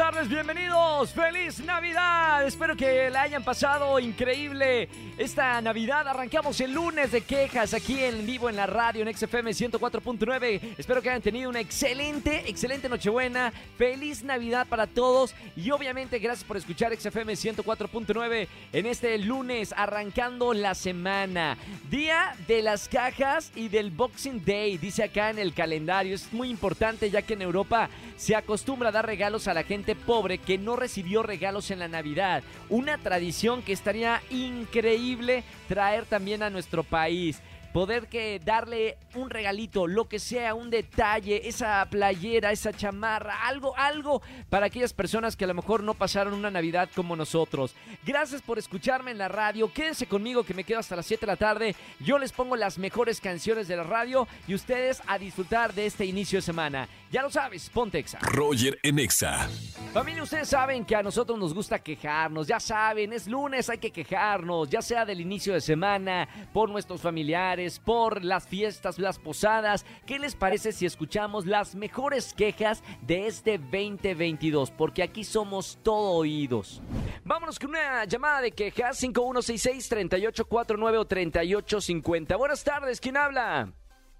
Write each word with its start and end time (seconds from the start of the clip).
tardes, 0.00 0.30
bienvenidos. 0.30 1.12
Feliz 1.12 1.62
Navidad. 1.62 2.46
Espero 2.46 2.74
que 2.74 3.10
la 3.10 3.20
hayan 3.20 3.44
pasado 3.44 3.98
increíble 3.98 4.88
esta 5.18 5.60
Navidad. 5.60 6.08
Arrancamos 6.08 6.58
el 6.62 6.72
lunes 6.72 7.12
de 7.12 7.20
quejas 7.20 7.74
aquí 7.74 8.02
en 8.02 8.24
vivo 8.24 8.48
en 8.48 8.56
la 8.56 8.66
radio 8.66 9.06
en 9.06 9.14
XFM 9.14 9.50
104.9. 9.50 10.74
Espero 10.78 11.02
que 11.02 11.10
hayan 11.10 11.20
tenido 11.20 11.50
una 11.50 11.60
excelente, 11.60 12.48
excelente 12.48 12.88
Nochebuena. 12.88 13.52
Feliz 13.76 14.22
Navidad 14.22 14.66
para 14.68 14.86
todos 14.86 15.34
y 15.54 15.70
obviamente 15.70 16.18
gracias 16.18 16.44
por 16.44 16.56
escuchar 16.56 16.96
XFM 16.98 17.34
104.9 17.34 18.48
en 18.72 18.86
este 18.86 19.18
lunes 19.18 19.74
arrancando 19.76 20.54
la 20.54 20.74
semana. 20.74 21.58
Día 21.90 22.34
de 22.48 22.62
las 22.62 22.88
cajas 22.88 23.52
y 23.54 23.68
del 23.68 23.90
Boxing 23.90 24.42
Day, 24.46 24.78
dice 24.78 25.02
acá 25.02 25.28
en 25.28 25.38
el 25.38 25.52
calendario. 25.52 26.14
Es 26.14 26.32
muy 26.32 26.48
importante 26.48 27.10
ya 27.10 27.20
que 27.20 27.34
en 27.34 27.42
Europa 27.42 27.90
se 28.16 28.34
acostumbra 28.34 28.88
a 28.88 28.92
dar 28.92 29.04
regalos 29.04 29.46
a 29.46 29.52
la 29.52 29.62
gente 29.62 29.89
pobre 29.96 30.38
que 30.38 30.58
no 30.58 30.76
recibió 30.76 31.22
regalos 31.22 31.70
en 31.70 31.78
la 31.78 31.88
Navidad. 31.88 32.42
Una 32.68 32.98
tradición 32.98 33.62
que 33.62 33.72
estaría 33.72 34.22
increíble 34.30 35.44
traer 35.68 36.06
también 36.06 36.42
a 36.42 36.50
nuestro 36.50 36.84
país 36.84 37.40
poder 37.72 38.08
que 38.08 38.40
darle 38.44 38.96
un 39.14 39.30
regalito, 39.30 39.86
lo 39.86 40.08
que 40.08 40.18
sea, 40.18 40.54
un 40.54 40.70
detalle, 40.70 41.48
esa 41.48 41.86
playera, 41.88 42.52
esa 42.52 42.72
chamarra, 42.72 43.46
algo, 43.46 43.76
algo 43.76 44.22
para 44.48 44.66
aquellas 44.66 44.92
personas 44.92 45.36
que 45.36 45.44
a 45.44 45.48
lo 45.48 45.54
mejor 45.54 45.82
no 45.82 45.94
pasaron 45.94 46.34
una 46.34 46.50
Navidad 46.50 46.88
como 46.94 47.16
nosotros. 47.16 47.74
Gracias 48.04 48.42
por 48.42 48.58
escucharme 48.58 49.10
en 49.10 49.18
la 49.18 49.28
radio. 49.28 49.72
Quédense 49.72 50.06
conmigo 50.06 50.44
que 50.44 50.54
me 50.54 50.64
quedo 50.64 50.80
hasta 50.80 50.96
las 50.96 51.06
7 51.06 51.26
de 51.26 51.32
la 51.32 51.36
tarde. 51.36 51.76
Yo 52.00 52.18
les 52.18 52.32
pongo 52.32 52.56
las 52.56 52.78
mejores 52.78 53.20
canciones 53.20 53.68
de 53.68 53.76
la 53.76 53.84
radio 53.84 54.26
y 54.46 54.54
ustedes 54.54 55.02
a 55.06 55.18
disfrutar 55.18 55.72
de 55.74 55.86
este 55.86 56.04
inicio 56.04 56.38
de 56.38 56.42
semana. 56.42 56.88
Ya 57.10 57.22
lo 57.22 57.30
sabes, 57.30 57.68
Pontexa. 57.68 58.20
Roger 58.20 58.78
en 58.84 59.00
Exa. 59.00 59.48
Familia, 59.92 60.22
ustedes 60.22 60.48
saben 60.48 60.84
que 60.84 60.94
a 60.94 61.02
nosotros 61.02 61.36
nos 61.36 61.52
gusta 61.52 61.80
quejarnos, 61.80 62.46
ya 62.46 62.60
saben, 62.60 63.12
es 63.12 63.26
lunes, 63.26 63.68
hay 63.68 63.78
que 63.78 63.90
quejarnos, 63.90 64.70
ya 64.70 64.80
sea 64.80 65.04
del 65.04 65.20
inicio 65.20 65.52
de 65.52 65.60
semana, 65.60 66.28
por 66.52 66.70
nuestros 66.70 67.00
familiares, 67.00 67.80
por 67.80 68.24
las 68.24 68.46
fiestas, 68.46 69.00
las 69.00 69.18
posadas. 69.18 69.84
¿Qué 70.06 70.20
les 70.20 70.36
parece 70.36 70.70
si 70.70 70.86
escuchamos 70.86 71.46
las 71.46 71.74
mejores 71.74 72.32
quejas 72.32 72.84
de 73.02 73.26
este 73.26 73.58
2022? 73.58 74.70
Porque 74.70 75.02
aquí 75.02 75.24
somos 75.24 75.80
todo 75.82 76.12
oídos. 76.12 76.80
Vámonos 77.24 77.58
con 77.58 77.70
una 77.70 78.04
llamada 78.04 78.40
de 78.40 78.52
quejas 78.52 79.02
5166-3849 79.02 80.96
o 80.96 81.04
3850. 81.04 82.36
Buenas 82.36 82.62
tardes, 82.62 83.00
¿quién 83.00 83.16
habla? 83.16 83.72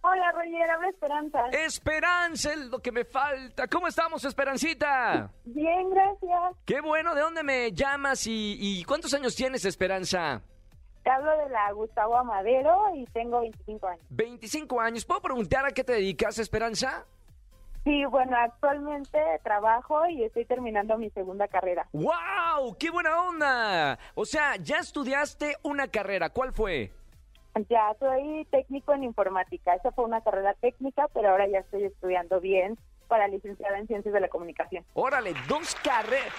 Hola, 0.03 0.33
Roger, 0.33 0.71
habla 0.71 0.89
Esperanza. 0.89 1.47
Esperanza, 1.53 2.53
es 2.53 2.59
lo 2.67 2.79
que 2.79 2.91
me 2.91 3.05
falta. 3.05 3.69
¿Cómo 3.69 3.87
estamos, 3.87 4.25
Esperancita? 4.25 5.31
Bien, 5.45 5.91
gracias. 5.91 6.57
Qué 6.65 6.81
bueno, 6.81 7.15
¿de 7.15 7.21
dónde 7.21 7.43
me 7.43 7.73
llamas 7.73 8.27
y, 8.27 8.57
y 8.59 8.85
cuántos 8.85 9.13
años 9.13 9.35
tienes, 9.37 9.65
Esperanza? 9.67 10.41
Te 11.03 11.11
hablo 11.11 11.31
de 11.39 11.49
la 11.51 11.71
Gustavo 11.73 12.17
Amadero 12.17 12.95
y 12.95 13.05
tengo 13.07 13.41
25 13.41 13.89
años. 13.89 14.05
25 14.11 14.81
años. 14.81 15.05
¿Puedo 15.05 15.21
preguntar 15.21 15.67
a 15.67 15.71
qué 15.71 15.85
te 15.85 15.93
dedicas, 15.93 16.39
Esperanza? 16.39 17.05
Sí, 17.85 18.05
bueno, 18.05 18.37
actualmente 18.37 19.19
trabajo 19.43 20.07
y 20.07 20.25
estoy 20.25 20.45
terminando 20.45 20.99
mi 20.99 21.09
segunda 21.11 21.49
carrera. 21.49 21.87
¡Wow! 21.93 22.77
¡Qué 22.79 22.91
buena 22.91 23.23
onda! 23.23 23.99
O 24.15 24.27
sea, 24.27 24.57
ya 24.57 24.79
estudiaste 24.79 25.57
una 25.63 25.89
carrera. 25.89 26.29
¿Cuál 26.29 26.53
fue? 26.53 26.93
Ya 27.69 27.95
soy 27.99 28.47
técnico 28.51 28.95
en 28.95 29.05
informática. 29.05 29.75
Esa 29.75 29.93
fue 29.93 30.05
una 30.05 30.21
carrera 30.23 30.55
técnica, 30.55 31.09
pero 31.13 31.31
ahora 31.31 31.47
ya 31.49 31.59
estoy 31.59 31.85
estudiando 31.85 32.41
bien 32.41 32.79
para 33.09 33.29
licenciada 33.29 33.79
en 33.79 33.87
Ciencias 33.87 34.15
de 34.15 34.21
la 34.21 34.29
Comunicación. 34.29 34.85
Órale, 34.95 35.35
dos 35.49 35.75
carreras. 35.77 36.33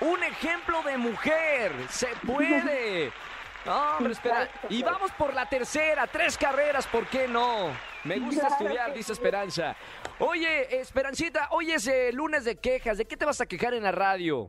Un 0.00 0.22
ejemplo 0.22 0.82
de 0.82 0.98
mujer. 0.98 1.72
Se 1.88 2.08
puede. 2.26 3.12
No, 3.66 3.96
hombre, 3.96 4.12
espera. 4.12 4.48
Y 4.68 4.80
vamos 4.84 5.10
por 5.18 5.34
la 5.34 5.48
tercera, 5.48 6.06
tres 6.06 6.38
carreras, 6.38 6.86
¿por 6.86 7.04
qué 7.08 7.26
no? 7.26 7.70
Me 8.04 8.20
gusta 8.20 8.46
estudiar, 8.46 8.94
dice. 8.94 9.12
Esperanza. 9.12 9.74
Oye, 10.20 10.80
Esperancita, 10.80 11.48
hoy 11.50 11.72
es 11.72 11.88
eh, 11.88 12.12
lunes 12.12 12.44
de 12.44 12.60
quejas. 12.60 12.96
¿De 12.96 13.06
qué 13.06 13.16
te 13.16 13.24
vas 13.24 13.40
a 13.40 13.46
quejar 13.46 13.74
en 13.74 13.82
la 13.82 13.90
radio? 13.90 14.48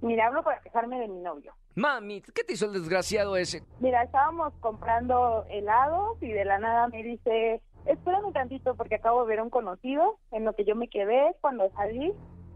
Mira, 0.00 0.28
hablo 0.28 0.42
para 0.42 0.62
quejarme 0.62 0.98
de 0.98 1.08
mi 1.08 1.20
novio. 1.20 1.54
Mami, 1.74 2.20
¿qué 2.20 2.44
te 2.44 2.52
hizo 2.52 2.66
el 2.66 2.72
desgraciado 2.74 3.36
ese? 3.36 3.62
Mira, 3.80 4.02
estábamos 4.02 4.52
comprando 4.60 5.46
helados 5.48 6.22
y 6.22 6.30
de 6.30 6.44
la 6.44 6.58
nada 6.58 6.88
me 6.88 7.02
dice, 7.02 7.62
espérame 7.86 8.32
tantito 8.32 8.74
porque 8.74 8.96
acabo 8.96 9.22
de 9.22 9.28
ver 9.28 9.38
a 9.38 9.42
un 9.44 9.50
conocido. 9.50 10.18
En 10.30 10.44
lo 10.44 10.54
que 10.54 10.64
yo 10.64 10.76
me 10.76 10.88
quedé, 10.88 11.34
cuando 11.40 11.70
salí, 11.72 12.12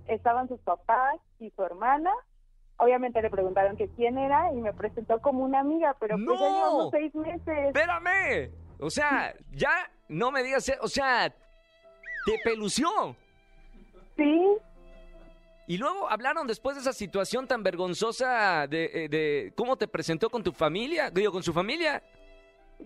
estaban 0.07 0.49
sus 0.49 0.61
papás 0.61 1.17
y 1.39 1.51
su 1.51 1.63
hermana. 1.63 2.11
Obviamente 2.79 3.23
le 3.23 3.31
preguntaron 3.31 3.77
que 3.77 3.89
quién 3.89 4.19
era 4.19 4.53
y 4.53 4.57
me 4.61 4.75
presentó 4.75 5.19
como 5.21 5.45
una 5.45 5.61
amiga, 5.61 5.97
pero 5.99 6.17
pues 6.17 6.39
ya 6.39 6.49
¡No! 6.49 6.55
llevamos 6.55 6.91
seis 6.91 7.15
meses. 7.15 7.69
¡Espérame! 7.69 8.51
O 8.79 8.91
sea, 8.91 9.35
ya 9.53 9.71
no 10.09 10.31
me 10.31 10.43
digas, 10.43 10.71
o 10.83 10.89
sea, 10.89 11.31
te 11.31 12.39
pelució. 12.45 12.87
Sí, 14.17 14.59
Y 15.67 15.79
luego 15.79 16.09
hablaron 16.09 16.47
después 16.47 16.77
de 16.77 16.83
esa 16.83 16.93
situación 16.93 17.49
tan 17.49 17.63
vergonzosa 17.63 18.67
de, 18.69 18.85
eh, 19.05 19.09
de 19.09 19.53
cómo 19.57 19.77
te 19.77 19.89
presentó 19.89 20.31
con 20.31 20.43
tu 20.43 20.53
familia, 20.53 21.11
digo, 21.11 21.33
con 21.33 21.43
su 21.43 21.53
familia. 21.53 22.03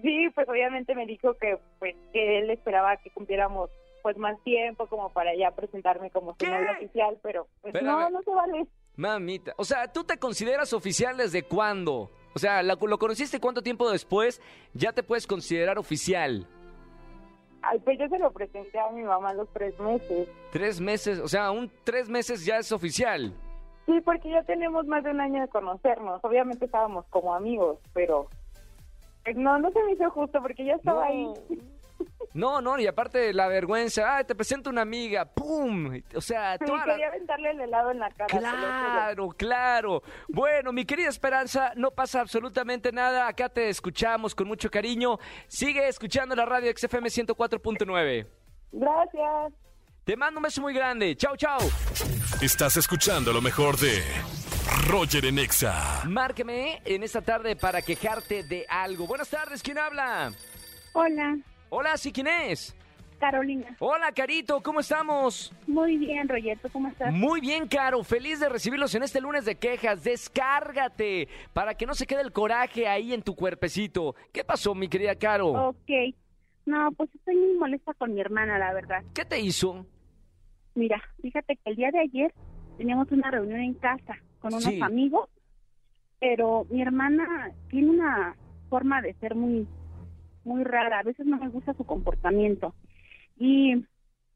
sí, 0.03 0.29
pues 0.35 0.49
obviamente 0.49 0.95
me 0.95 1.05
dijo 1.07 1.35
que 1.35 1.59
pues 1.79 1.95
que 2.13 2.39
él 2.39 2.51
esperaba 2.51 2.97
que 2.99 3.11
cumpliéramos 3.11 3.71
pues 4.03 4.17
más 4.17 4.43
tiempo 4.45 4.87
como 4.87 5.13
para 5.13 5.35
ya 5.37 5.51
presentarme 5.51 6.11
como 6.11 6.35
su 6.39 6.47
novia 6.47 6.73
oficial, 6.73 7.19
pero 7.23 7.47
pues 7.61 7.75
Espérame. 7.75 8.01
no, 8.01 8.11
no 8.11 8.23
se 8.23 8.31
vale. 8.31 8.67
Mamita, 8.97 9.53
o 9.59 9.65
sea, 9.65 9.93
¿tú 9.93 10.05
te 10.05 10.17
consideras 10.19 10.73
oficial 10.73 11.17
desde 11.19 11.43
cuándo? 11.43 12.11
O 12.35 12.39
sea, 12.39 12.63
¿la- 12.63 12.79
¿lo 12.81 12.99
conociste 12.99 13.41
cuánto 13.41 13.63
tiempo 13.63 13.91
después 13.91 14.41
ya 14.73 14.93
te 14.93 15.03
puedes 15.03 15.27
considerar 15.27 15.79
oficial? 15.79 16.47
Ay, 17.63 17.79
pues 17.81 17.99
yo 17.99 18.09
se 18.09 18.19
lo 18.19 18.31
presenté 18.33 18.79
a 18.79 18.91
mi 18.91 19.03
mamá 19.03 19.31
a 19.31 19.35
los 19.35 19.49
tres 19.53 19.79
meses. 19.81 20.29
Tres 20.51 20.81
meses, 20.81 21.19
o 21.21 21.29
sea, 21.29 21.51
un 21.51 21.71
tres 21.85 22.09
meses 22.09 22.45
ya 22.45 22.57
es 22.57 22.73
oficial. 22.73 23.33
Sí, 23.87 24.01
porque 24.05 24.31
ya 24.31 24.43
tenemos 24.45 24.87
más 24.87 25.03
de 25.05 25.11
un 25.11 25.21
año 25.21 25.43
de 25.43 25.49
conocernos. 25.49 26.23
Obviamente 26.25 26.65
estábamos 26.65 27.05
como 27.07 27.35
amigos, 27.35 27.79
pero 27.93 28.29
pues, 29.25 29.37
no, 29.37 29.59
no 29.59 29.71
se 29.71 29.83
me 29.85 29.93
hizo 29.93 30.09
justo 30.11 30.41
porque 30.41 30.65
ya 30.65 30.75
estaba 30.75 31.07
ahí. 31.07 31.33
No, 32.33 32.61
no, 32.61 32.79
y 32.79 32.87
aparte 32.87 33.33
la 33.35 33.49
vergüenza, 33.49 34.17
ay, 34.17 34.25
te 34.25 34.35
presento 34.37 34.71
una 34.71 34.83
amiga, 34.83 35.25
¡pum! 35.25 36.01
O 36.15 36.21
sea, 36.21 36.57
Sí, 36.59 36.65
toda 36.65 36.87
la- 36.87 36.93
quería 36.93 37.09
aventarle 37.09 37.51
el 37.51 37.61
helado 37.61 37.91
en 37.91 37.99
la 37.99 38.11
cara. 38.11 38.27
Claro, 38.29 39.29
claro. 39.31 40.03
Bueno, 40.29 40.73
mi 40.73 40.85
querida 40.85 41.09
Esperanza, 41.09 41.73
no 41.75 41.91
pasa 41.91 42.21
absolutamente 42.21 42.93
nada. 42.93 43.27
Acá 43.27 43.49
te 43.49 43.69
escuchamos 43.69 44.35
con 44.35 44.47
mucho 44.47 44.71
cariño. 44.71 45.19
Sigue 45.49 45.89
escuchando 45.89 46.37
la 46.37 46.45
radio 46.47 46.71
XFM 46.77 47.09
104.9. 47.11 48.27
Gracias. 48.73 49.53
Te 50.05 50.17
mando 50.17 50.39
un 50.39 50.45
beso 50.45 50.61
muy 50.61 50.73
grande. 50.73 51.17
Chao, 51.17 51.37
chao. 51.37 51.59
Estás 52.41 52.77
escuchando 52.77 53.33
lo 53.33 53.41
mejor 53.41 53.77
de 53.77 54.03
Roger 54.89 55.25
en 55.27 55.39
Exa. 55.41 56.03
Márqueme 56.07 56.81
en 56.85 57.03
esta 57.03 57.23
tarde 57.23 57.57
para 57.57 57.83
quejarte 57.83 58.45
de 58.45 58.65
algo. 58.69 59.07
Buenas 59.09 59.29
tardes, 59.29 59.63
¿quién 59.63 59.79
habla? 59.79 60.33
Hola, 60.93 61.37
Hola, 61.71 61.97
¿sí 61.97 62.13
quién 62.13 62.27
es? 62.27 62.77
Carolina. 63.19 63.77
Hola, 63.81 64.13
Carito, 64.13 64.63
¿cómo 64.63 64.81
estamos? 64.81 65.53
Muy 65.67 65.99
bien, 65.99 66.27
Roberto, 66.27 66.69
¿cómo 66.73 66.89
estás? 66.89 67.13
Muy 67.13 67.41
bien, 67.41 67.69
Caro. 67.69 68.03
Feliz 68.03 68.41
de 68.41 68.49
recibirlos 68.49 68.95
en 68.95 69.03
este 69.03 69.21
lunes 69.21 69.45
de 69.45 69.57
quejas. 69.57 70.03
Descárgate 70.03 71.29
para 71.53 71.75
que 71.75 71.85
no 71.87 71.95
se 71.95 72.07
quede 72.07 72.23
el 72.23 72.33
coraje 72.33 72.89
ahí 72.89 73.13
en 73.13 73.23
tu 73.23 73.35
cuerpecito. 73.37 74.15
¿Qué 74.33 74.43
pasó, 74.43 74.75
mi 74.75 74.89
querida 74.89 75.15
Caro? 75.17 75.49
Ok. 75.69 75.91
No, 76.65 76.91
pues 76.93 77.15
estoy 77.15 77.37
muy 77.37 77.59
molesta 77.59 77.93
con 77.95 78.15
mi 78.15 78.21
hermana, 78.21 78.59
la 78.59 78.73
verdad. 78.73 79.03
¿Qué 79.15 79.25
te 79.27 79.39
hizo? 79.39 79.85
Mira, 80.75 81.03
fíjate 81.21 81.57
que 81.57 81.71
el 81.71 81.77
día 81.77 81.91
de 81.91 82.01
ayer 82.01 82.33
teníamos 82.79 83.11
una 83.13 83.31
reunión 83.31 83.61
en 83.61 83.75
casa 83.75 84.17
con 84.41 84.55
unos 84.55 84.65
Sí. 84.65 84.81
amigos, 84.83 85.29
pero 86.21 86.67
mi 86.71 86.81
hermana 86.81 87.51
tiene 87.69 87.91
una 87.91 88.35
forma 88.71 89.03
de 89.03 89.13
ser 89.15 89.35
muy, 89.35 89.67
muy 90.51 90.65
rara. 90.65 90.99
A 90.99 91.03
veces 91.03 91.27
no 91.27 91.37
me 91.39 91.49
gusta 91.49 91.73
su 91.75 91.85
comportamiento. 91.85 92.75
Y 93.39 93.85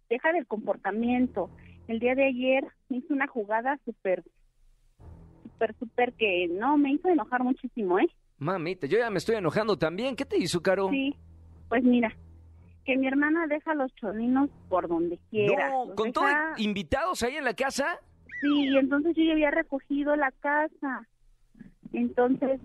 deja 0.09 0.33
del 0.33 0.47
comportamiento. 0.47 1.51
El 1.89 1.99
día 1.99 2.15
de 2.15 2.27
ayer 2.27 2.65
me 2.89 2.99
hizo 2.99 3.13
una 3.13 3.27
jugada 3.27 3.79
súper, 3.85 4.23
súper, 5.43 5.75
súper 5.79 6.13
que 6.15 6.49
no, 6.49 6.77
me 6.79 6.93
hizo 6.93 7.09
enojar 7.09 7.43
muchísimo, 7.43 7.99
¿eh? 7.99 8.09
Mamita, 8.39 8.87
yo 8.87 8.99
ya 8.99 9.11
me 9.11 9.19
estoy 9.19 9.37
enojando 9.37 9.77
también. 9.77 10.17
¿Qué 10.17 10.25
te 10.25 10.39
hizo, 10.39 10.63
Caro? 10.63 10.89
Sí, 10.91 11.15
pues 11.69 11.83
mira, 11.85 12.15
que 12.85 12.97
mi 12.97 13.07
hermana 13.07 13.47
deja 13.47 13.75
los 13.75 13.95
cholinos 13.97 14.51
por 14.69 14.89
donde 14.89 15.19
quiera. 15.31 15.71
no, 15.71 15.95
con 15.95 16.13
todo 16.13 16.27
deja- 16.27 16.55
invitados 16.59 17.23
ahí 17.23 17.37
en 17.37 17.45
la 17.45 17.55
casa. 17.55 17.99
Sí, 18.41 18.69
y 18.71 18.77
entonces 18.77 19.15
yo 19.17 19.23
ya 19.25 19.33
había 19.33 19.51
recogido 19.51 20.17
la 20.17 20.31
casa. 20.33 21.07
Entonces, 21.93 22.61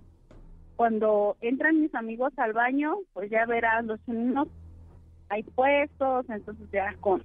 cuando 0.80 1.36
entran 1.42 1.82
mis 1.82 1.94
amigos 1.94 2.32
al 2.38 2.54
baño, 2.54 2.96
pues 3.12 3.30
ya 3.30 3.46
verás 3.46 3.84
los 3.84 4.00
choninos 4.06 4.48
hay 5.28 5.44
puestos, 5.44 6.26
entonces 6.30 6.72
ya 6.72 6.96
con 7.02 7.22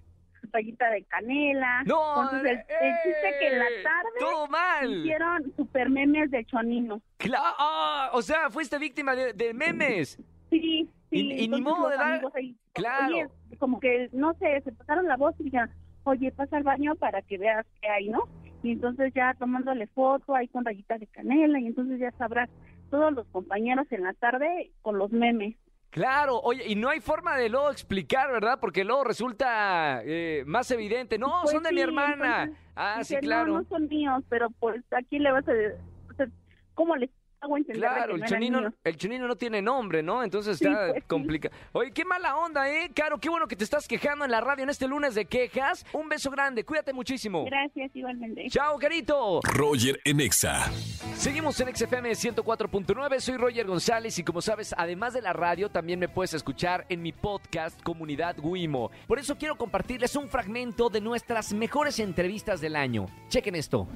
rayita 0.52 0.90
de 0.90 1.04
canela. 1.04 1.84
No, 1.86 2.24
Entonces 2.24 2.50
el, 2.50 2.86
el 2.88 2.94
chiste 3.04 3.28
que 3.38 3.46
en 3.52 3.58
la 3.60 3.64
¡eh! 3.66 3.82
tarde 3.84 4.08
Todo 4.18 4.48
mal. 4.48 4.92
hicieron 4.92 5.52
super 5.56 5.88
memes 5.88 6.32
de 6.32 6.44
chonino. 6.46 7.00
Cla- 7.20 7.54
ah, 7.56 8.10
o 8.12 8.22
sea, 8.22 8.50
fuiste 8.50 8.76
víctima 8.76 9.14
de, 9.14 9.32
de 9.34 9.54
memes. 9.54 10.18
Sí, 10.50 10.90
sí. 11.10 11.16
Y- 11.20 11.44
y 11.44 11.48
ni 11.48 11.60
modo 11.60 11.88
de 11.90 11.96
dar- 11.96 12.22
ahí, 12.34 12.56
Claro. 12.72 13.06
Oye, 13.14 13.28
como 13.60 13.78
que, 13.78 14.08
no 14.12 14.34
sé, 14.34 14.62
se 14.64 14.72
pasaron 14.72 15.06
la 15.06 15.16
voz 15.16 15.36
y 15.38 15.44
dijeron, 15.44 15.70
oye, 16.02 16.32
pasa 16.32 16.56
al 16.56 16.64
baño 16.64 16.96
para 16.96 17.22
que 17.22 17.38
veas 17.38 17.64
qué 17.80 17.86
hay, 17.88 18.08
¿no? 18.08 18.24
Y 18.64 18.72
entonces 18.72 19.14
ya 19.14 19.32
tomándole 19.38 19.86
foto 19.86 20.34
ahí 20.34 20.48
con 20.48 20.64
rayitas 20.64 20.98
de 20.98 21.06
canela 21.06 21.60
y 21.60 21.66
entonces 21.68 22.00
ya 22.00 22.10
sabrás 22.18 22.50
todos 22.94 23.12
los 23.12 23.26
compañeros 23.32 23.88
en 23.91 24.05
la 24.05 24.12
tarde 24.12 24.70
con 24.82 24.99
los 24.99 25.11
memes. 25.11 25.56
Claro, 25.91 26.38
oye, 26.41 26.62
y 26.69 26.76
no 26.76 26.88
hay 26.91 27.00
forma 27.00 27.37
de 27.37 27.49
luego 27.49 27.73
explicar, 27.73 28.31
¿verdad? 28.31 28.58
Porque 28.61 28.85
luego 28.85 29.02
resulta 29.02 30.00
eh, 30.05 30.44
más 30.46 30.70
evidente. 30.70 31.19
No, 31.19 31.41
Pues 31.43 31.55
son 31.55 31.64
de 31.64 31.73
mi 31.73 31.81
hermana. 31.81 32.43
entonces 32.44 32.62
ah, 32.76 33.00
sí, 33.02 33.17
claro. 33.17 33.52
No, 33.52 33.62
no 33.62 33.69
son 33.69 33.88
míos, 33.88 34.23
pero 34.29 34.49
pues 34.61 34.81
aquí 34.93 35.19
le 35.19 35.32
vas 35.32 35.44
a... 35.49 35.52
o 35.52 36.14
sea, 36.14 36.29
¿Cómo 36.75 36.94
les 36.94 37.11
hago 37.44 37.56
entender 37.56 37.81
de 37.82 37.94
Claro, 37.94 38.06
que 38.08 38.14
el 38.14 38.20
no 38.20 38.26
chonino, 38.26 38.61
míos? 38.61 38.73
el 38.85 38.96
chonino 38.96 39.29
no 39.29 39.37
tiene 39.37 39.62
nombre, 39.62 40.02
¿no? 40.02 40.23
Entonces 40.25 40.58
Sí, 40.58 40.64
está 40.67 40.88
pues, 40.88 40.94
sí. 41.02 41.08
complicado. 41.08 41.55
Oye, 41.73 41.93
qué 41.93 42.05
mala 42.05 42.37
onda, 42.37 42.69
¿eh? 42.70 42.91
Caro, 42.94 43.19
qué 43.19 43.29
bueno 43.29 43.46
que 43.46 43.56
te 43.56 43.64
estás 43.64 43.87
quejando 43.87 44.25
en 44.25 44.31
la 44.31 44.41
radio 44.41 44.64
en 44.64 44.70
este 44.70 44.88
lunes 44.88 45.14
de 45.14 45.25
quejas. 45.26 45.85
Un 45.93 46.08
beso 46.08 46.31
grande, 46.31 46.64
cuídate 46.64 46.93
muchísimo. 46.93 47.44
Gracias, 47.44 47.91
igualmente. 47.94 48.46
Chao, 48.49 48.79
carito. 48.79 49.41
Roger 49.44 50.00
en 50.05 50.20
Exa. 50.20 50.70
Seguimos 51.17 51.58
en 51.61 51.75
XFM 51.75 52.11
104.9, 52.12 53.20
soy 53.20 53.37
Roger 53.37 53.67
González 53.67 54.19
y 54.19 54.25
como 54.25 54.43
sabes, 54.43 54.75
además 54.76 55.12
de 55.14 55.23
la 55.23 55.32
radio, 55.32 55.69
también 55.70 55.99
me 55.99 56.08
puedes 56.08 56.35
escuchar 56.35 56.85
en 56.88 57.02
mi 57.02 57.12
podcast 57.12 57.81
Comunidad 57.82 58.37
Wimo. 58.43 58.91
Por 59.06 59.19
eso 59.19 59.37
quiero 59.37 59.56
compartirles 59.56 60.17
un 60.17 60.29
fragmento 60.29 60.88
de 60.91 61.00
nuestras 61.00 61.52
mejores 61.52 61.99
entrevistas 62.00 62.61
del 62.61 62.76
año. 62.76 63.06
Chequen 63.29 63.55
esto. 63.55 63.87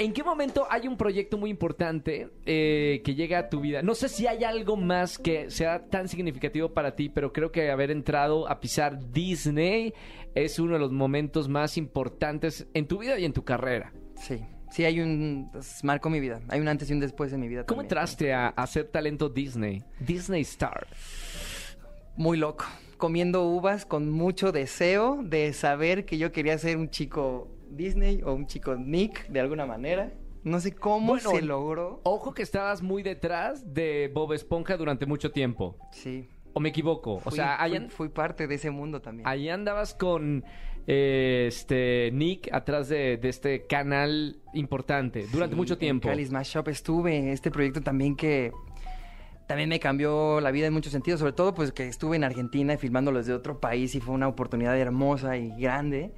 ¿En 0.00 0.14
qué 0.14 0.24
momento 0.24 0.66
hay 0.70 0.88
un 0.88 0.96
proyecto 0.96 1.36
muy 1.36 1.50
importante 1.50 2.30
eh, 2.46 3.02
que 3.04 3.14
llega 3.14 3.38
a 3.38 3.48
tu 3.50 3.60
vida? 3.60 3.82
No 3.82 3.94
sé 3.94 4.08
si 4.08 4.26
hay 4.26 4.44
algo 4.44 4.78
más 4.78 5.18
que 5.18 5.50
sea 5.50 5.84
tan 5.90 6.08
significativo 6.08 6.72
para 6.72 6.96
ti, 6.96 7.10
pero 7.10 7.34
creo 7.34 7.52
que 7.52 7.70
haber 7.70 7.90
entrado 7.90 8.48
a 8.48 8.60
pisar 8.60 9.12
Disney 9.12 9.92
es 10.34 10.58
uno 10.58 10.72
de 10.72 10.78
los 10.78 10.90
momentos 10.90 11.50
más 11.50 11.76
importantes 11.76 12.66
en 12.72 12.86
tu 12.86 12.96
vida 12.96 13.18
y 13.18 13.26
en 13.26 13.34
tu 13.34 13.44
carrera. 13.44 13.92
Sí, 14.16 14.40
sí 14.70 14.86
hay 14.86 15.00
un... 15.00 15.50
pues, 15.52 15.84
marcó 15.84 16.08
mi 16.08 16.18
vida. 16.18 16.40
Hay 16.48 16.60
un 16.60 16.68
antes 16.68 16.88
y 16.88 16.94
un 16.94 17.00
después 17.00 17.30
en 17.34 17.40
mi 17.40 17.48
vida 17.48 17.66
¿Cómo 17.66 17.82
también. 17.82 17.98
entraste 17.98 18.32
a, 18.32 18.48
a 18.48 18.66
ser 18.66 18.88
talento 18.88 19.28
Disney? 19.28 19.84
Disney 20.00 20.40
Star. 20.40 20.86
Muy 22.16 22.38
loco. 22.38 22.64
Comiendo 22.96 23.44
uvas 23.44 23.84
con 23.84 24.08
mucho 24.10 24.50
deseo 24.50 25.18
de 25.22 25.52
saber 25.52 26.06
que 26.06 26.16
yo 26.16 26.32
quería 26.32 26.56
ser 26.56 26.78
un 26.78 26.88
chico 26.88 27.48
Disney 27.70 28.22
o 28.24 28.34
un 28.34 28.46
chico 28.46 28.76
Nick 28.76 29.28
de 29.28 29.40
alguna 29.40 29.66
manera. 29.66 30.12
No 30.42 30.58
sé 30.60 30.74
cómo 30.74 31.08
Bueno, 31.08 31.30
se 31.30 31.42
logró. 31.42 32.00
Ojo 32.04 32.32
que 32.32 32.42
estabas 32.42 32.82
muy 32.82 33.02
detrás 33.02 33.74
de 33.74 34.10
Bob 34.12 34.32
Esponja 34.32 34.76
durante 34.76 35.06
mucho 35.06 35.30
tiempo. 35.32 35.76
Sí. 35.92 36.28
¿O 36.52 36.60
me 36.60 36.70
equivoco? 36.70 37.20
O 37.24 37.30
sea, 37.30 37.62
ahí, 37.62 37.88
fui, 37.90 38.08
parte 38.08 38.46
de 38.46 38.54
ese 38.54 38.70
mundo 38.70 39.00
también. 39.00 39.28
ahí 39.28 39.48
andabas 39.48 39.94
con 39.94 40.44
eh, 40.86 41.44
este 41.46 42.10
Nick 42.12 42.52
atrás 42.52 42.88
de, 42.88 43.18
de 43.18 43.28
este 43.28 43.66
canal 43.66 44.40
importante 44.54 45.26
durante 45.30 45.54
Sí, 45.54 45.58
mucho 45.58 45.78
tiempo. 45.78 46.08
En 46.08 46.12
Cali 46.12 46.26
Smash 46.26 46.54
Shop 46.54 46.68
estuve, 46.68 47.32
este 47.32 47.50
proyecto 47.50 47.82
también 47.82 48.16
que 48.16 48.50
también 49.46 49.68
me 49.68 49.80
cambió 49.80 50.40
la 50.40 50.52
vida 50.52 50.68
en 50.68 50.72
muchos 50.72 50.92
sentidos, 50.92 51.18
sobre 51.20 51.32
todo 51.32 51.54
pues 51.54 51.72
que 51.72 51.86
estuve 51.88 52.14
en 52.14 52.22
Argentina 52.24 52.76
filmándolo 52.78 53.18
desde 53.18 53.32
otro 53.32 53.58
país 53.58 53.94
y 53.96 54.00
fue 54.00 54.14
una 54.14 54.28
oportunidad 54.28 54.78
hermosa 54.78 55.36
y 55.36 55.50
grande, 55.60 56.12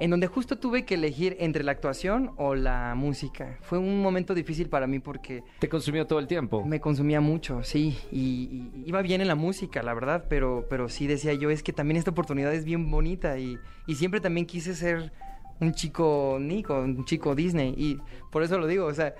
en 0.00 0.10
donde 0.10 0.26
justo 0.26 0.58
tuve 0.58 0.84
que 0.84 0.94
elegir 0.94 1.36
entre 1.40 1.62
la 1.64 1.72
actuación 1.72 2.32
o 2.36 2.54
la 2.54 2.94
música. 2.96 3.58
Fue 3.62 3.78
un 3.78 4.02
momento 4.02 4.34
difícil 4.34 4.68
para 4.68 4.86
mí 4.86 4.98
porque 4.98 5.42
Te 5.58 5.68
consumió 5.68 6.06
todo 6.06 6.18
el 6.18 6.26
tiempo. 6.26 6.64
me 6.64 6.80
consumía 6.80 7.20
mucho, 7.20 7.62
sí, 7.62 7.96
y, 8.10 8.70
y 8.74 8.84
iba 8.86 9.02
bien 9.02 9.20
en 9.20 9.28
la 9.28 9.34
música, 9.34 9.82
la 9.82 9.94
verdad, 9.94 10.26
pero, 10.28 10.66
pero 10.68 10.88
sí 10.88 11.06
decía 11.06 11.32
yo, 11.34 11.50
es 11.50 11.62
que 11.62 11.72
también 11.72 11.96
esta 11.96 12.10
oportunidad 12.10 12.52
es 12.52 12.64
bien 12.64 12.90
bonita 12.90 13.38
y, 13.38 13.58
y 13.86 13.94
siempre 13.94 14.20
también 14.20 14.46
quise 14.46 14.74
ser 14.74 15.12
un 15.60 15.72
chico 15.72 16.38
Nico, 16.40 16.74
un 16.80 17.04
chico 17.04 17.34
Disney, 17.34 17.74
y 17.76 17.98
por 18.32 18.42
eso 18.42 18.58
lo 18.58 18.66
digo, 18.66 18.86
o 18.86 18.94
sea, 18.94 19.14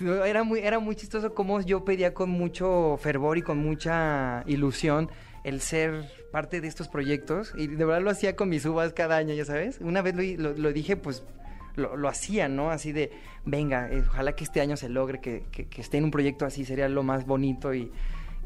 era 0.00 0.44
muy, 0.44 0.60
era 0.60 0.78
muy 0.78 0.94
chistoso 0.94 1.34
como 1.34 1.60
yo 1.60 1.84
pedía 1.84 2.14
con 2.14 2.30
mucho 2.30 2.96
fervor 3.00 3.36
y 3.36 3.42
con 3.42 3.58
mucha 3.58 4.44
ilusión 4.46 5.10
el 5.48 5.60
ser 5.60 6.10
parte 6.32 6.60
de 6.60 6.68
estos 6.68 6.88
proyectos, 6.88 7.52
y 7.56 7.66
de 7.66 7.84
verdad 7.84 8.02
lo 8.02 8.10
hacía 8.10 8.36
con 8.36 8.48
mis 8.48 8.64
uvas 8.66 8.92
cada 8.92 9.16
año, 9.16 9.34
ya 9.34 9.44
sabes, 9.44 9.78
una 9.80 10.02
vez 10.02 10.14
lo, 10.14 10.22
lo- 10.50 10.56
lo 10.58 10.72
dije, 10.72 10.96
pues 10.96 11.24
lo, 11.76 11.96
lo 11.96 12.08
hacía, 12.08 12.48
¿no? 12.48 12.70
Así 12.70 12.92
de, 12.92 13.10
venga, 13.44 13.88
eh, 13.90 14.02
ojalá 14.08 14.32
que 14.34 14.44
este 14.44 14.60
año 14.60 14.76
se 14.76 14.88
logre, 14.88 15.20
que, 15.20 15.44
que- 15.50 15.66
que 15.68 15.80
esté 15.80 15.96
en 15.98 16.04
un 16.04 16.10
proyecto 16.10 16.44
así, 16.46 16.64
sería 16.64 16.88
lo 16.88 17.02
más 17.02 17.24
bonito 17.26 17.72
y 17.74 17.90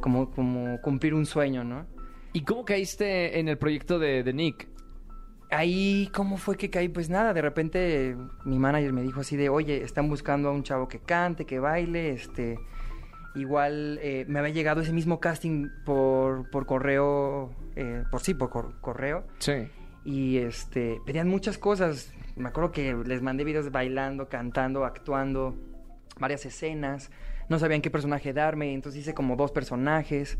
como, 0.01 0.31
como 0.31 0.81
cumplir 0.81 1.15
un 1.15 1.27
sueño, 1.27 1.65
¿no? 1.65 1.87
¿Y 2.33 2.43
cómo 2.45 2.65
caíste 2.65 3.39
en 3.39 3.49
el 3.49 3.59
proyecto 3.59 3.99
de, 3.99 4.23
de 4.23 4.33
Nick? 4.33 4.69
Ahí, 5.51 6.09
¿cómo 6.15 6.39
fue 6.39 6.57
que 6.57 6.71
caí? 6.71 6.89
Pues 6.89 7.11
nada, 7.11 7.35
de 7.35 7.43
repente 7.43 8.17
mi 8.47 8.59
manager 8.59 8.93
me 8.95 9.03
dijo 9.03 9.21
así 9.21 9.37
de, 9.37 9.51
oye, 9.51 9.83
están 9.83 10.09
buscando 10.09 10.49
a 10.49 10.53
un 10.53 10.63
chavo 10.63 10.89
que 10.89 10.99
cante, 11.01 11.45
que 11.45 11.59
baile, 11.59 12.11
este... 12.11 12.59
Igual 13.35 13.99
eh, 14.03 14.25
me 14.29 14.39
había 14.41 14.53
llegado 14.53 14.81
ese 14.83 14.93
mismo 14.93 15.19
casting 15.21 15.69
por, 15.85 16.51
por 16.51 16.67
correo, 16.67 17.51
eh, 17.77 18.05
por 18.11 18.21
sí, 18.21 18.35
por 18.35 18.51
cor- 18.51 18.81
correo. 18.81 19.25
Sí. 19.39 19.69
y 20.05 20.39
este 20.39 21.01
pedían 21.07 21.29
muchas 21.29 21.57
cosas. 21.59 22.13
Me 22.37 22.49
acuerdo 22.49 22.73
que 22.73 22.95
les 23.07 23.23
mandé 23.23 23.45
videos 23.45 23.71
bailando, 23.71 24.29
cantando, 24.29 24.85
actuando, 24.85 25.55
varias 26.19 26.45
escenas. 26.47 27.11
No 27.49 27.59
sabían 27.59 27.83
qué 27.83 27.91
personaje 27.91 28.33
darme, 28.33 28.73
entonces 28.75 29.01
hice 29.03 29.15
como 29.15 29.37
dos 29.37 29.53
personajes. 29.53 30.39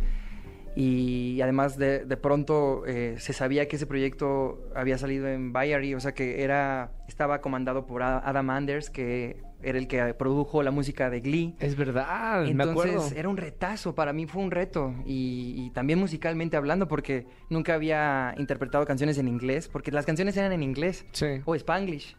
Y 0.75 1.41
además 1.43 1.77
de, 1.77 2.07
de 2.07 2.17
pronto 2.17 2.85
eh, 2.87 3.17
se 3.19 3.35
sabía 3.35 3.69
que 3.69 3.77
ese 3.77 3.87
proyecto 3.87 4.59
había 4.75 4.97
salido 4.97 5.29
en 5.29 5.53
Bayari, 5.53 5.95
o 5.95 6.01
sea 6.01 6.13
que 6.13 6.43
era 6.43 6.93
estaba 7.09 7.43
comandado 7.43 7.87
por 7.87 8.03
Adam 8.03 8.49
Anders, 8.49 8.89
que 8.89 9.43
era 9.63 9.79
el 9.79 9.87
que 9.89 10.15
produjo 10.15 10.63
la 10.63 10.71
música 10.71 11.09
de 11.11 11.21
Glee. 11.21 11.55
Es 11.61 11.77
verdad, 11.77 12.45
me 12.47 12.63
acuerdo. 12.65 12.93
Entonces 12.93 13.17
era 13.19 13.29
un 13.29 13.37
retazo, 13.37 13.95
para 13.95 14.13
mí 14.13 14.27
fue 14.27 14.43
un 14.43 14.51
reto 14.51 14.95
y, 15.07 15.55
y 15.57 15.71
también 15.71 15.99
musicalmente 15.99 16.57
hablando 16.57 16.89
porque 16.89 17.27
nunca 17.51 17.75
había 17.75 18.35
interpretado 18.39 18.85
canciones 18.87 19.19
en 19.19 19.29
inglés, 19.29 19.69
porque 19.69 19.91
las 19.93 20.05
canciones 20.07 20.37
eran 20.37 20.53
en 20.53 20.63
inglés 20.63 21.07
Sí. 21.13 21.27
o 21.45 21.55
spanglish, 21.55 22.17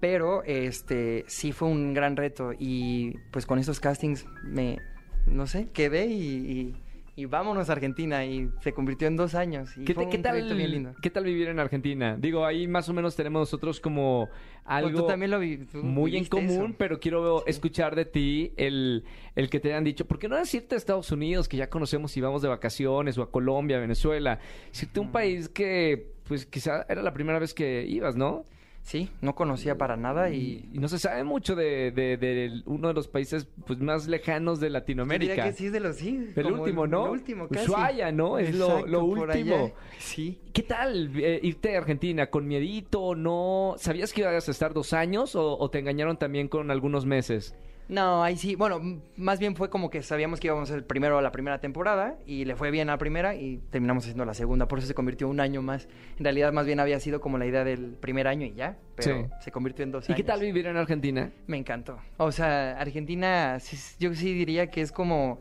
pero 0.00 0.42
este 0.44 1.24
sí 1.28 1.52
fue 1.52 1.68
un 1.68 1.94
gran 1.94 2.16
reto 2.16 2.52
y 2.58 3.14
pues 3.32 3.46
con 3.46 3.58
esos 3.58 3.80
castings 3.80 4.26
me, 4.42 4.78
no 5.26 5.46
sé, 5.46 5.68
quedé 5.72 6.06
y, 6.06 6.20
y- 6.26 6.76
y 7.16 7.26
vámonos 7.26 7.68
a 7.70 7.72
Argentina 7.74 8.24
y 8.24 8.50
se 8.60 8.72
convirtió 8.72 9.06
en 9.06 9.16
dos 9.16 9.34
años 9.36 9.76
y 9.76 9.84
¿Qué, 9.84 9.94
fue 9.94 10.08
qué 10.08 10.18
tal, 10.18 10.32
proyecto 10.32 10.56
bien 10.56 10.70
lindo. 10.70 10.94
¿Qué 11.00 11.10
tal 11.10 11.24
vivir 11.24 11.48
en 11.48 11.60
Argentina? 11.60 12.16
Digo, 12.18 12.44
ahí 12.44 12.66
más 12.66 12.88
o 12.88 12.92
menos 12.92 13.14
tenemos 13.14 13.40
nosotros 13.40 13.78
como 13.80 14.28
algo 14.64 14.90
Pues 14.90 15.00
tú 15.02 15.06
también 15.06 15.30
lo 15.30 15.38
vi, 15.38 15.58
tú 15.58 15.82
muy 15.84 16.16
en 16.16 16.24
común, 16.24 16.66
eso. 16.70 16.74
pero 16.76 16.98
quiero 16.98 17.46
escuchar 17.46 17.94
de 17.94 18.04
ti 18.04 18.52
el, 18.56 19.04
el 19.36 19.48
que 19.48 19.60
te 19.60 19.68
hayan 19.68 19.84
dicho, 19.84 20.06
¿por 20.06 20.18
qué 20.18 20.28
no 20.28 20.36
decirte 20.36 20.74
a 20.74 20.78
Estados 20.78 21.12
Unidos, 21.12 21.48
que 21.48 21.56
ya 21.56 21.70
conocemos 21.70 22.10
si 22.10 22.20
vamos 22.20 22.42
de 22.42 22.48
vacaciones, 22.48 23.16
o 23.18 23.22
a 23.22 23.30
Colombia, 23.30 23.78
Venezuela? 23.78 24.40
Decirte 24.70 24.98
Mm. 25.00 25.02
un 25.04 25.12
país 25.12 25.48
que, 25.48 26.14
pues 26.26 26.46
quizá 26.46 26.84
era 26.88 27.02
la 27.02 27.12
primera 27.14 27.38
vez 27.38 27.54
que 27.54 27.84
ibas, 27.86 28.16
¿no? 28.16 28.44
Sí, 28.86 29.08
no 29.22 29.34
conocía 29.34 29.78
para 29.78 29.96
nada 29.96 30.28
Y, 30.28 30.68
y 30.70 30.78
no 30.78 30.88
se 30.88 30.98
sabe 30.98 31.24
mucho 31.24 31.56
de, 31.56 31.90
de- 31.90 32.18
de 32.18 32.60
uno 32.66 32.88
de 32.88 32.94
los 32.94 33.08
países 33.08 33.48
pues, 33.66 33.78
más 33.80 34.06
lejanos 34.08 34.60
de 34.60 34.66
Yo 34.66 34.72
Latinoamérica. 34.74 35.32
diría 35.32 35.44
que 35.50 35.56
sí 35.56 35.70
de 35.70 35.80
los 35.80 35.96
sí, 35.96 36.28
El 36.36 36.52
último, 36.52 36.86
¿no? 36.86 37.06
El 37.06 37.12
último 37.12 37.48
casi. 37.48 37.64
Ushuaia, 37.64 38.12
¿no? 38.12 38.38
Es 38.38 38.54
lo- 38.54 38.80
Exacto, 38.80 39.04
último. 39.04 39.72
Sí. 39.98 40.38
¿Qué 40.52 40.62
tal 40.64 41.10
eh, 41.16 41.40
irte 41.42 41.74
a 41.74 41.78
Argentina? 41.78 42.28
¿Con 42.28 42.46
miedito? 42.46 43.14
¿No? 43.14 43.74
¿Sabías 43.78 44.12
que 44.12 44.20
ibas 44.20 44.46
a 44.48 44.50
estar 44.50 44.74
dos 44.74 44.92
años 44.92 45.34
o, 45.34 45.58
o 45.58 45.70
te 45.70 45.78
engañaron 45.78 46.18
también 46.18 46.48
con 46.48 46.70
algunos 46.70 47.06
meses? 47.06 47.54
No, 47.88 48.24
ahí 48.24 48.36
sí. 48.36 48.54
Bueno, 48.54 48.80
más 49.16 49.38
bien 49.38 49.54
fue 49.56 49.68
como 49.68 49.90
que 49.90 50.02
sabíamos 50.02 50.40
que 50.40 50.46
íbamos 50.46 50.70
a 50.70 50.74
ser 50.74 50.86
primero 50.86 51.18
a 51.18 51.22
la 51.22 51.30
primera 51.32 51.60
temporada 51.60 52.16
y 52.26 52.46
le 52.46 52.56
fue 52.56 52.70
bien 52.70 52.88
a 52.88 52.92
la 52.92 52.98
primera 52.98 53.34
y 53.34 53.58
terminamos 53.70 54.04
haciendo 54.04 54.24
la 54.24 54.32
segunda. 54.32 54.66
Por 54.66 54.78
eso 54.78 54.88
se 54.88 54.94
convirtió 54.94 55.28
un 55.28 55.38
año 55.38 55.60
más. 55.60 55.86
En 56.18 56.24
realidad, 56.24 56.52
más 56.52 56.64
bien 56.64 56.80
había 56.80 56.98
sido 56.98 57.20
como 57.20 57.36
la 57.36 57.44
idea 57.46 57.62
del 57.62 57.96
primer 58.00 58.26
año 58.26 58.46
y 58.46 58.54
ya, 58.54 58.78
pero 58.96 59.24
Sí. 59.24 59.30
se 59.42 59.50
convirtió 59.50 59.82
en 59.82 59.90
dos 59.92 60.08
¿Y 60.08 60.12
años. 60.12 60.16
qué 60.16 60.24
tal 60.24 60.40
vivir 60.40 60.66
en 60.66 60.76
Argentina? 60.78 61.30
Me 61.46 61.58
encantó. 61.58 61.98
O 62.16 62.32
sea, 62.32 62.78
Argentina, 62.80 63.58
yo 63.98 64.14
sí 64.14 64.32
diría 64.32 64.70
que 64.70 64.80
es 64.80 64.90
como 64.90 65.40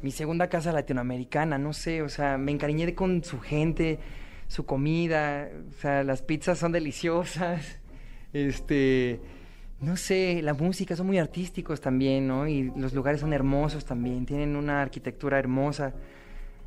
mi 0.00 0.12
segunda 0.12 0.48
casa 0.48 0.70
latinoamericana, 0.70 1.58
no 1.58 1.72
sé, 1.72 2.02
o 2.02 2.08
sea, 2.08 2.38
me 2.38 2.52
encariñé 2.52 2.94
con 2.94 3.24
su 3.24 3.40
gente, 3.40 3.98
su 4.46 4.64
comida, 4.66 5.48
o 5.70 5.72
sea, 5.80 6.04
las 6.04 6.22
pizzas 6.22 6.58
son 6.58 6.70
deliciosas, 6.72 7.80
este, 8.32 9.18
no 9.80 9.96
sé, 9.96 10.40
la 10.42 10.54
música, 10.54 10.96
son 10.96 11.06
muy 11.06 11.18
artísticos 11.18 11.80
también, 11.80 12.26
¿no? 12.26 12.46
Y 12.48 12.72
los 12.76 12.92
lugares 12.94 13.20
son 13.20 13.32
hermosos 13.32 13.84
también, 13.84 14.24
tienen 14.26 14.56
una 14.56 14.80
arquitectura 14.82 15.38
hermosa. 15.38 15.92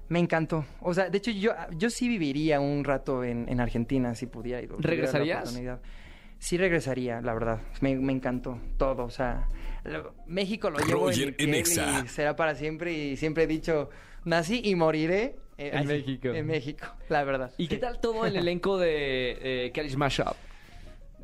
Me 0.09 0.19
encantó. 0.19 0.65
O 0.81 0.93
sea, 0.93 1.09
de 1.09 1.17
hecho, 1.17 1.31
yo, 1.31 1.51
yo 1.77 1.89
sí 1.89 2.07
viviría 2.07 2.59
un 2.59 2.83
rato 2.83 3.23
en, 3.23 3.49
en 3.49 3.59
Argentina 3.59 4.15
si 4.15 4.25
pudiera. 4.27 4.61
la 4.61 4.67
¿Regresarías? 4.79 5.39
oportunidad. 5.41 5.79
Sí 6.39 6.57
regresaría, 6.57 7.19
la 7.21 7.33
verdad. 7.33 7.59
Me, 7.81 7.95
me 7.95 8.13
encantó 8.13 8.59
todo. 8.77 9.03
O 9.03 9.09
sea, 9.09 9.47
lo- 9.83 10.13
México 10.27 10.69
lo 10.69 10.77
llevo 10.79 11.07
Roger 11.07 11.29
en 11.29 11.31
mi 11.31 11.35
piel 11.35 11.49
en 11.49 11.55
Exa. 11.55 12.03
y 12.05 12.07
será 12.07 12.35
para 12.35 12.55
siempre. 12.55 12.93
Y 12.93 13.17
siempre 13.17 13.43
he 13.43 13.47
dicho, 13.47 13.89
nací 14.23 14.61
y 14.63 14.75
moriré 14.75 15.35
eh, 15.57 15.71
En 15.73 15.77
así, 15.79 15.87
México. 15.87 16.27
En 16.29 16.45
México, 16.45 16.85
la 17.09 17.23
verdad. 17.23 17.51
¿Y 17.57 17.67
qué 17.67 17.77
tal 17.77 17.99
todo 17.99 18.25
el 18.25 18.35
elenco 18.37 18.77
de 18.77 19.65
eh, 19.65 19.71
Cali 19.73 19.89
Smash 19.89 20.21
Up? 20.21 20.35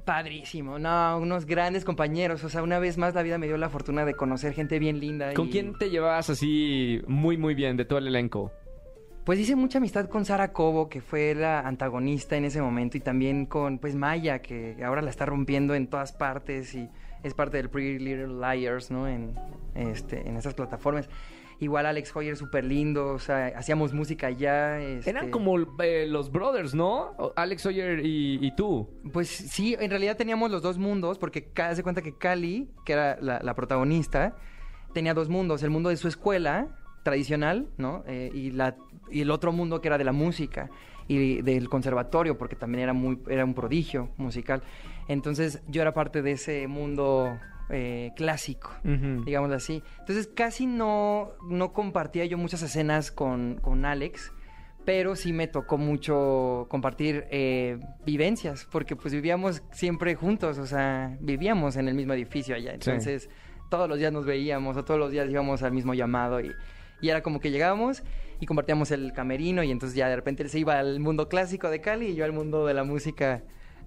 Padrísimo, 0.06 0.80
no, 0.80 1.18
unos 1.18 1.46
grandes 1.46 1.86
compañeros. 1.86 2.44
O 2.44 2.50
sea, 2.50 2.62
una 2.62 2.80
vez 2.80 2.98
más 2.98 3.16
la 3.16 3.24
vida 3.24 3.38
me 3.38 3.48
dio 3.48 3.58
la 3.58 3.70
fortuna 3.70 4.04
de 4.04 4.16
conocer 4.16 4.54
gente 4.54 4.78
bien 4.80 5.00
linda. 5.00 5.34
¿Con 5.34 5.50
quién 5.50 5.78
te 5.78 5.90
llevabas 5.90 6.30
así 6.30 7.02
muy, 7.08 7.38
muy 7.38 7.56
bien 7.56 7.78
de 7.78 7.86
todo 7.86 8.00
el 8.00 8.08
elenco? 8.08 8.52
Pues 9.24 9.40
hice 9.40 9.56
mucha 9.56 9.78
amistad 9.78 10.10
con 10.10 10.26
Sara 10.26 10.52
Cobo, 10.52 10.90
que 10.90 11.00
fue 11.00 11.34
la 11.34 11.62
antagonista 11.62 12.36
en 12.36 12.44
ese 12.44 12.62
momento, 12.62 12.98
y 12.98 13.00
también 13.00 13.46
con 13.46 13.80
pues 13.80 13.96
Maya, 13.96 14.40
que 14.40 14.76
ahora 14.84 15.02
la 15.02 15.10
está 15.10 15.26
rompiendo 15.26 15.74
en 15.76 15.88
todas 15.88 16.12
partes 16.12 16.76
y 16.76 16.90
es 17.24 17.34
parte 17.34 17.56
del 17.56 17.70
Pretty 17.70 18.04
Little 18.04 18.34
Liars, 18.40 18.92
¿no? 18.92 19.08
En, 19.08 19.34
este, 19.76 20.28
en 20.28 20.36
esas 20.36 20.54
plataformas. 20.54 21.10
Igual 21.60 21.86
Alex 21.86 22.16
Hoyer, 22.16 22.36
súper 22.36 22.64
lindo, 22.64 23.08
o 23.08 23.20
sea, 23.20 23.48
hacíamos 23.56 23.94
música 23.94 24.30
ya. 24.30 24.80
este, 24.80 25.10
Eran 25.10 25.30
como 25.30 25.58
eh, 25.80 26.06
los 26.08 26.32
brothers, 26.32 26.74
¿no? 26.74 27.16
Alex 27.36 27.64
Sawyer 27.64 28.06
y, 28.06 28.40
y 28.46 28.56
tú. 28.56 28.90
Pues 29.12 29.30
sí, 29.30 29.76
en 29.80 29.90
realidad 29.90 30.18
teníamos 30.18 30.52
los 30.52 30.62
dos 30.62 30.78
mundos, 30.78 31.18
porque 31.18 31.52
se 31.74 31.84
cuenta 31.84 32.02
que 32.02 32.18
Cali, 32.18 32.70
que 32.86 32.94
era 32.94 33.18
la, 33.22 33.40
la 33.42 33.56
protagonista, 33.56 34.36
tenía 34.94 35.14
dos 35.14 35.30
mundos, 35.30 35.64
el 35.64 35.70
mundo 35.70 35.90
de 35.90 35.98
su 35.98 36.08
escuela 36.08 36.68
tradicional, 37.04 37.68
¿no? 37.78 38.04
Eh, 38.08 38.32
y, 38.34 38.52
la, 38.52 38.76
y 39.12 39.22
el 39.22 39.32
otro 39.32 39.52
mundo 39.52 39.82
que 39.82 39.88
era 39.90 39.98
de 39.98 40.04
la 40.06 40.14
música 40.14 40.70
y 41.08 41.42
del 41.42 41.70
conservatorio, 41.70 42.38
porque 42.38 42.56
también 42.56 42.84
era, 42.84 42.94
muy, 42.94 43.20
era 43.28 43.44
un 43.44 43.54
prodigio 43.54 44.10
musical. 44.18 44.64
Entonces 45.08 45.62
yo 45.68 45.82
era 45.82 45.94
parte 45.94 46.22
de 46.22 46.32
ese 46.32 46.68
mundo 46.68 47.38
eh, 47.74 48.12
clásico 48.16 48.72
Ujú. 48.86 49.24
digámoslo 49.26 49.56
así. 49.56 49.84
Entonces 50.00 50.30
casi 50.34 50.66
no, 50.66 51.32
no 51.50 51.74
compartía 51.74 52.24
yo 52.26 52.38
muchas 52.38 52.62
escenas 52.62 53.12
con, 53.12 53.56
con 53.62 53.84
Alex, 53.84 54.32
pero 54.86 55.16
sí 55.16 55.34
me 55.34 55.48
tocó 55.48 55.78
mucho 55.78 56.68
compartir 56.70 57.26
eh, 57.32 57.80
vivencias, 58.06 58.68
porque 58.72 58.96
pues 58.96 59.14
vivíamos 59.14 59.64
siempre 59.72 60.16
juntos, 60.16 60.58
o 60.58 60.68
sea, 60.68 61.18
vivíamos 61.20 61.76
en 61.78 61.88
el 61.88 61.96
mismo 61.96 62.14
edificio 62.14 62.56
allá, 62.56 62.74
entonces 62.74 63.30
todos 63.70 63.90
los 63.90 63.98
días 63.98 64.14
nos 64.14 64.26
veíamos, 64.26 64.78
o 64.78 64.86
todos 64.86 65.00
los 65.00 65.12
días 65.12 65.30
íbamos 65.30 65.64
al 65.64 65.72
mismo 65.72 65.94
llamado 65.94 66.42
y, 66.42 66.52
y 67.02 67.10
era 67.10 67.24
como 67.24 67.40
que 67.40 67.50
llegábamos 67.50 68.04
y 68.40 68.46
compartíamos 68.46 68.92
el 68.92 69.14
camerino 69.14 69.64
y 69.64 69.72
entonces 69.72 69.96
ya 69.96 70.10
de 70.10 70.16
repente 70.16 70.44
él 70.44 70.50
se 70.50 70.60
iba 70.60 70.78
al 70.78 71.00
mundo 71.00 71.28
clásico 71.28 71.70
de 71.70 71.82
Cali 71.82 72.08
y 72.08 72.16
yo 72.16 72.26
al 72.26 72.34
mundo 72.34 72.66
de 72.68 72.74
la 72.74 72.84
música... 72.84 73.42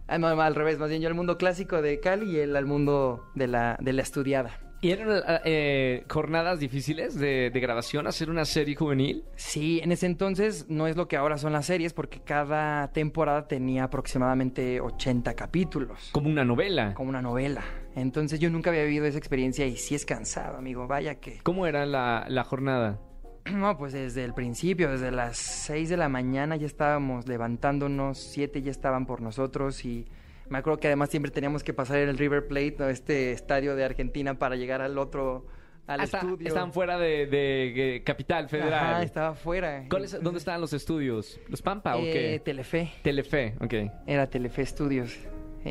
Ah, 0.09 0.19
no, 0.19 0.29
al 0.29 0.55
revés, 0.55 0.79
más 0.79 0.89
bien 0.89 1.03
yo 1.03 1.09
al 1.09 1.15
mundo 1.15 1.37
clásico 1.39 1.83
de 1.83 2.01
Cali 2.01 2.31
y 2.31 2.39
él 2.39 2.55
al 2.57 2.67
mundo 2.67 3.25
de 3.35 3.47
la, 3.49 3.77
de 3.81 3.93
la 3.93 4.03
estudiada. 4.03 4.61
¿Y 4.83 4.91
eran 4.91 5.23
eh, 5.45 6.05
jornadas 6.09 6.61
difíciles 6.61 7.19
de, 7.19 7.51
de 7.51 7.61
grabación 7.61 8.07
hacer 8.07 8.29
una 8.31 8.45
serie 8.45 8.77
juvenil? 8.77 9.25
Sí, 9.35 9.81
en 9.83 9.91
ese 9.91 10.07
entonces 10.07 10.67
no 10.69 10.87
es 10.87 10.97
lo 10.97 11.09
que 11.09 11.17
ahora 11.17 11.39
son 11.39 11.55
las 11.55 11.67
series, 11.67 11.93
porque 11.95 12.21
cada 12.21 12.93
temporada 12.93 13.49
tenía 13.49 13.85
aproximadamente 13.85 14.81
80 14.81 15.35
capítulos, 15.35 16.11
Como 16.13 16.29
una 16.29 16.45
novela. 16.45 16.93
como 16.95 17.09
una 17.09 17.23
novela. 17.23 17.65
Entonces 17.97 18.39
yo 18.39 18.51
nunca 18.51 18.69
había 18.71 18.85
vivido 18.85 19.07
esa 19.07 19.19
experiencia 19.19 19.67
y 19.67 19.77
sí 19.77 19.95
es 19.95 20.05
cansado, 20.05 20.59
amigo, 20.59 20.87
vaya 20.87 21.17
que... 21.17 21.39
¿Cómo 21.43 21.67
era 21.67 21.87
la, 21.87 22.27
la 22.29 22.45
jornada? 22.45 23.01
No, 23.53 23.77
pues 23.79 23.93
desde 23.93 24.25
el 24.25 24.35
principio, 24.35 24.91
desde 24.91 25.11
las 25.11 25.37
6 25.37 25.89
de 25.89 25.97
la 25.97 26.09
mañana 26.09 26.57
ya 26.57 26.67
estábamos 26.67 27.27
levantándonos, 27.29 28.19
7 28.19 28.63
ya 28.63 28.71
estaban 28.71 29.07
por 29.07 29.21
nosotros 29.21 29.85
y 29.85 30.07
me 30.49 30.59
acuerdo 30.59 30.79
que 30.79 30.87
además 30.89 31.11
siempre 31.11 31.31
teníamos 31.33 31.63
que 31.65 31.73
pasar 31.75 31.99
el 31.99 32.17
River 32.19 32.47
Plate, 32.47 32.77
¿no? 32.79 32.89
este 32.89 33.33
estadio 33.33 33.75
de 33.77 33.85
Argentina, 33.85 34.35
para 34.39 34.55
llegar 34.57 34.81
al 34.81 34.97
otro, 34.99 35.47
al 35.89 36.01
Ah, 36.01 36.05
estudio. 36.05 36.47
Estaban 36.49 36.73
fuera 36.73 36.99
de, 36.99 37.27
de, 37.27 38.03
Capital 38.05 38.49
Federal. 38.49 38.75
Ajá, 38.75 39.03
estaba 39.03 39.35
fuera. 39.35 39.85
¿Cuáles- 39.89 40.21
¿Dónde 40.23 40.39
estaban 40.39 40.61
los 40.61 40.73
estudios? 40.73 41.41
¿Los 41.49 41.63
Pampa 41.63 41.97
o 41.97 42.01
Eh, 42.01 42.13
qué? 42.13 42.41
Telefe. 42.45 42.93
Telefe, 43.03 43.55
ok. 43.61 43.75
Era 44.07 44.27
Telefe 44.29 44.65
Studios 44.67 45.17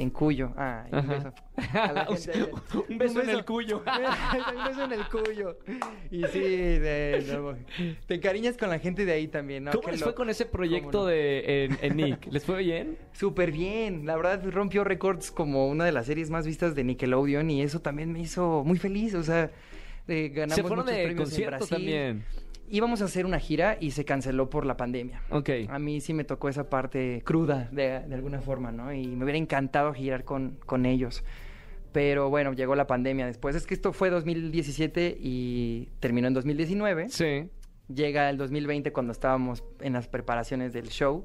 en 0.02 0.10
Cuyo. 0.10 0.52
Ah, 0.58 0.86
un 0.92 1.08
beso. 1.08 1.34
A 1.74 1.94
la 1.94 2.06
gente 2.06 2.32
allá. 2.32 2.48
Un 2.90 2.98
beso 2.98 3.22
en 3.22 3.30
el 3.30 3.46
Cuyo. 3.46 3.84
un 4.58 4.66
beso 4.66 4.84
en 4.84 4.92
el 4.94 5.06
Cuyo. 5.08 5.58
Y 6.12 6.24
sí, 6.28 6.40
de- 6.40 7.26
no, 7.34 7.56
te 8.08 8.16
encariñas 8.16 8.58
con 8.58 8.70
la 8.70 8.80
gente 8.80 9.06
de 9.06 9.14
ahí 9.14 9.28
también, 9.28 9.64
¿no? 9.66 9.72
¿Cómo 9.72 9.84
Qué 9.86 9.92
les 9.92 10.04
fue 10.04 10.14
con 10.16 10.30
ese 10.30 10.46
proyecto 10.46 11.06
de 11.06 11.66
en, 11.66 11.78
en 11.82 11.98
Nick? 11.98 12.28
¿Les 12.32 12.44
fue 12.46 12.60
bien? 12.64 12.98
Súper 13.14 13.52
bien. 13.52 14.06
La 14.06 14.16
verdad 14.16 14.44
rompió 14.52 14.84
récords 14.84 15.32
como 15.32 15.68
una 15.68 15.86
de 15.86 15.92
las 15.92 16.06
series 16.08 16.30
más 16.30 16.46
vistas 16.46 16.76
de 16.76 16.84
Nickelodeon 16.84 17.50
y 17.50 17.62
eso 17.62 17.80
también 17.82 18.12
me 18.12 18.20
hizo 18.20 18.64
muy 18.66 18.78
feliz. 18.78 19.16
O 19.16 19.24
sea, 19.24 19.52
eh, 20.08 20.30
ganamos 20.30 20.56
Se 20.56 20.62
fueron 20.62 20.86
muchos 20.86 20.98
de 20.98 21.04
premios 21.06 21.38
en 21.40 21.46
Brasil. 21.48 21.70
también. 21.70 22.26
Íbamos 22.70 23.02
a 23.02 23.06
hacer 23.06 23.26
una 23.26 23.40
gira 23.40 23.78
y 23.80 23.92
se 23.92 24.06
canceló 24.06 24.50
por 24.50 24.66
la 24.66 24.76
pandemia. 24.76 25.22
Ok. 25.30 25.50
A 25.70 25.78
mí 25.80 26.02
sí 26.02 26.14
me 26.14 26.24
tocó 26.24 26.50
esa 26.50 26.70
parte 26.70 27.22
cruda 27.24 27.70
de, 27.72 28.00
de 28.02 28.16
alguna 28.16 28.42
forma, 28.42 28.72
¿no? 28.72 28.92
Y 28.94 29.08
me 29.08 29.24
hubiera 29.24 29.38
encantado 29.38 29.94
girar 29.94 30.24
con, 30.24 30.58
con 30.66 30.86
ellos. 30.86 31.24
Pero 31.92 32.30
bueno, 32.30 32.54
llegó 32.54 32.76
la 32.76 32.88
pandemia 32.88 33.26
después. 33.28 33.56
Es 33.56 33.66
que 33.68 33.74
esto 33.74 33.94
fue 33.94 34.10
2017 34.10 35.18
y 35.20 35.90
terminó 36.00 36.28
en 36.28 36.34
2019. 36.34 37.10
Sí. 37.10 37.50
Llega 37.94 38.30
el 38.30 38.38
2020 38.38 38.92
cuando 38.92 39.12
estábamos 39.12 39.64
en 39.80 39.94
las 39.94 40.08
preparaciones 40.08 40.74
del 40.74 40.88
show 40.90 41.24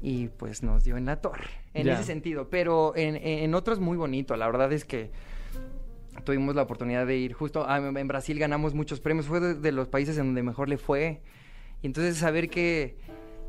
y 0.00 0.28
pues 0.28 0.62
nos 0.62 0.82
dio 0.84 0.96
en 0.96 1.04
la 1.04 1.20
torre, 1.20 1.50
en 1.74 1.86
Ya. 1.86 1.94
ese 1.94 2.04
sentido. 2.04 2.48
Pero 2.48 2.94
en, 2.96 3.16
en 3.16 3.54
otros 3.54 3.78
muy 3.80 3.96
bonito. 3.98 4.34
La 4.36 4.46
verdad 4.46 4.72
es 4.72 4.84
que 4.84 5.10
tuvimos 6.24 6.54
la 6.54 6.62
oportunidad 6.62 7.06
de 7.06 7.16
ir 7.16 7.32
justo 7.32 7.68
a- 7.68 7.76
en 7.78 8.08
Brasil 8.08 8.38
ganamos 8.38 8.74
muchos 8.74 9.00
premios 9.00 9.26
fue 9.26 9.40
de, 9.40 9.54
de 9.54 9.72
los 9.72 9.88
países 9.88 10.16
en 10.18 10.26
donde 10.26 10.42
mejor 10.42 10.68
le 10.68 10.78
fue 10.78 11.20
y 11.82 11.86
entonces 11.86 12.16
saber 12.16 12.48
que 12.50 12.96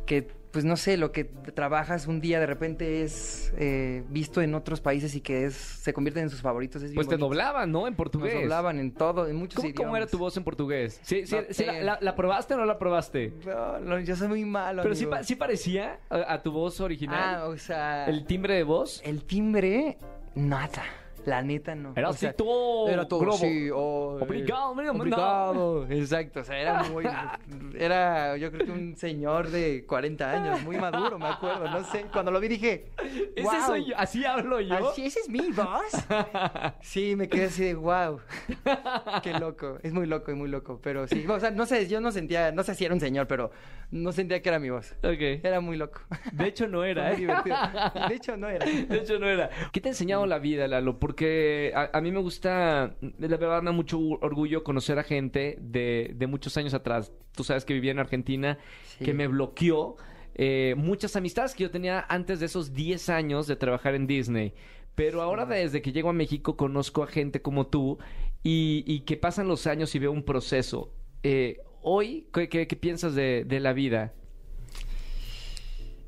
que 0.06 0.28
pues 0.52 0.66
no 0.66 0.78
sé 0.78 0.98
lo 0.98 1.12
que 1.12 1.26
trabajas 1.26 2.08
un 2.08 2.22
día 2.22 2.40
de 2.40 2.48
repente 2.48 3.04
es 3.04 3.54
eh, 3.58 4.04
visto 4.10 4.42
en 4.42 4.56
otros 4.56 4.82
países 4.82 5.14
y 5.14 5.22
que 5.22 5.46
es 5.46 5.54
se 5.54 5.94
convierten 5.94 6.24
en 6.24 6.30
sus 6.32 6.42
favoritos 6.42 6.82
es 6.82 6.92
Pues 6.96 7.08
te 7.08 7.14
bonito. 7.18 7.28
doblaban, 7.28 7.72
¿no? 7.72 7.86
En 7.88 7.94
portugués. 7.94 8.34
nos 8.34 8.42
doblaban 8.42 8.80
en 8.80 8.92
todo 8.92 9.28
en 9.28 9.36
muchos 9.36 9.58
¿Cómo, 9.58 9.68
idiomas 9.68 9.86
cómo 9.86 9.98
era 9.98 10.08
tu 10.08 10.18
voz 10.18 10.36
en 10.38 10.44
portugués? 10.44 11.00
¿Sí, 11.04 11.28
sí, 11.28 11.36
No 11.36 11.42
sí, 11.52 11.66
la, 11.66 11.82
la- 11.84 11.98
la 12.02 12.16
probaste 12.16 12.56
o 12.56 12.58
no 12.58 12.66
la 12.66 12.80
probaste? 12.80 13.32
no, 13.46 13.80
no, 13.80 14.00
yo 14.00 14.16
soy 14.16 14.28
muy 14.28 14.44
malo 14.44 14.82
Pero 14.82 14.96
sí, 14.96 15.04
amigo. 15.04 15.18
pa- 15.18 15.24
sí 15.24 15.36
parecía 15.36 16.00
a, 16.10 16.34
a 16.34 16.42
tu 16.42 16.52
voz 16.52 16.82
original. 16.82 17.36
ah 17.42 17.46
o 17.48 17.56
sea 17.58 18.06
¿El 18.08 18.26
timbre 18.26 18.56
de 18.56 18.64
voz? 18.64 19.02
el 19.06 19.26
timbre 19.26 20.00
nada 20.34 20.82
la 21.26 21.42
neta 21.42 21.76
no 21.76 21.94
Era 21.96 22.10
O 22.10 22.12
así 22.12 22.22
sea, 22.22 22.34
todo 22.34 22.88
Era 22.90 23.08
todo 23.08 23.20
globo. 23.20 23.38
sí, 23.38 23.70
oh, 23.74 24.18
eh, 24.20 24.24
Obrigado, 24.24 24.76
mira, 24.76 24.92
Obrigado. 24.92 25.88
Exacto, 25.90 26.42
o 26.42 26.44
sea, 26.44 26.60
era 26.60 26.84
muy... 26.84 27.06
Era, 27.78 28.38
yo 28.38 28.52
creo 28.52 28.66
que 28.66 28.72
un 28.72 28.96
señor 28.96 29.50
de 29.50 29.86
40 29.86 30.32
años, 30.32 30.64
muy 30.64 30.78
maduro, 30.78 31.18
me 31.18 31.28
acuerdo, 31.28 31.70
no 31.70 31.84
sé. 31.86 32.06
Cuando 32.12 32.32
lo 32.32 32.40
vi 32.40 32.48
dije, 32.48 32.92
Ese 33.36 33.44
wow, 33.44 33.66
soy 33.66 33.86
yo, 33.90 33.98
así 33.98 34.26
hablo 34.26 34.60
yo. 34.60 34.90
¿Así 34.90 35.06
ese 35.06 35.22
es 35.22 35.30
mi 35.30 35.52
voz? 35.52 35.68
Sí, 36.82 37.16
me 37.16 37.28
quedé 37.28 37.46
así 37.46 37.64
de, 37.64 37.76
wow, 37.76 38.20
qué 39.24 39.34
loco. 39.34 39.78
Es 39.84 39.94
muy 39.94 40.06
loco 40.06 40.32
y 40.32 40.36
muy 40.36 40.50
loco, 40.50 40.80
pero 40.82 41.08
sí. 41.08 41.26
O 41.28 41.40
sea, 41.40 41.52
no 41.52 41.66
sé, 41.66 41.88
yo 41.88 42.02
no 42.02 42.12
sentía, 42.12 42.52
no 42.52 42.64
sé 42.64 42.76
si 42.76 42.86
era 42.86 42.94
un 42.94 43.00
señor, 43.00 43.28
pero 43.28 43.52
no 43.92 44.12
sentía 44.12 44.42
que 44.42 44.50
era 44.50 44.60
mi 44.60 44.70
voz. 44.70 44.94
Ok. 45.04 45.44
Era 45.44 45.60
muy 45.62 45.78
loco. 45.78 46.02
De 46.32 46.48
hecho 46.48 46.68
no 46.68 46.84
era, 46.84 47.12
¿eh? 47.12 47.16
divertido. 47.18 47.58
De 48.08 48.16
hecho, 48.16 48.38
no 48.38 48.48
era. 48.48 48.66
De 48.66 48.98
hecho, 48.98 49.20
no 49.20 49.28
era. 49.28 49.50
¿Qué 49.72 49.82
te 49.82 49.90
ha 49.90 49.92
enseñado 49.92 50.26
la 50.26 50.40
vida, 50.40 50.68
Lalo? 50.68 51.00
Porque 51.20 51.74
a, 51.76 51.90
a 51.98 52.00
mí 52.00 52.14
me 52.14 52.20
gusta, 52.22 52.96
la 53.02 53.28
verdad 53.36 53.62
me 53.62 53.66
da 53.66 53.72
mucho 53.74 54.00
orgullo 54.00 54.64
conocer 54.64 55.00
a 55.00 55.04
gente 55.04 55.58
de, 55.60 56.14
de 56.16 56.28
muchos 56.28 56.56
años 56.56 56.74
atrás. 56.74 57.12
Tú 57.36 57.44
sabes 57.44 57.66
que 57.66 57.74
vivía 57.74 57.92
en 57.92 58.00
Argentina, 58.00 58.58
Sí. 58.98 59.04
que 59.04 59.14
me 59.14 59.28
bloqueó 59.28 59.98
eh, 60.36 60.76
muchas 60.78 61.18
amistades 61.18 61.56
que 61.56 61.64
yo 61.64 61.72
tenía 61.72 62.06
antes 62.08 62.40
de 62.40 62.46
esos 62.46 62.72
10 62.74 63.10
años 63.10 63.48
de 63.48 63.58
trabajar 63.58 63.96
en 63.96 64.08
Disney. 64.08 64.54
Pero 64.96 65.22
ahora 65.22 65.46
desde 65.46 65.82
que 65.82 65.92
llego 65.92 66.10
a 66.10 66.14
México 66.14 66.56
conozco 66.56 67.04
a 67.04 67.08
gente 67.08 67.42
como 67.42 67.68
tú 67.68 67.98
y, 68.42 68.86
y 68.88 69.02
que 69.02 69.18
pasan 69.18 69.50
los 69.50 69.68
años 69.68 69.94
y 69.96 70.00
veo 70.00 70.14
un 70.14 70.24
proceso. 70.24 70.94
Eh, 71.24 71.58
hoy, 71.82 72.28
¿qué, 72.34 72.48
qué- 72.48 72.66
qué 72.66 72.76
piensas 72.78 73.14
de, 73.14 73.44
de 73.46 73.60
la 73.60 73.74
vida? 73.74 74.14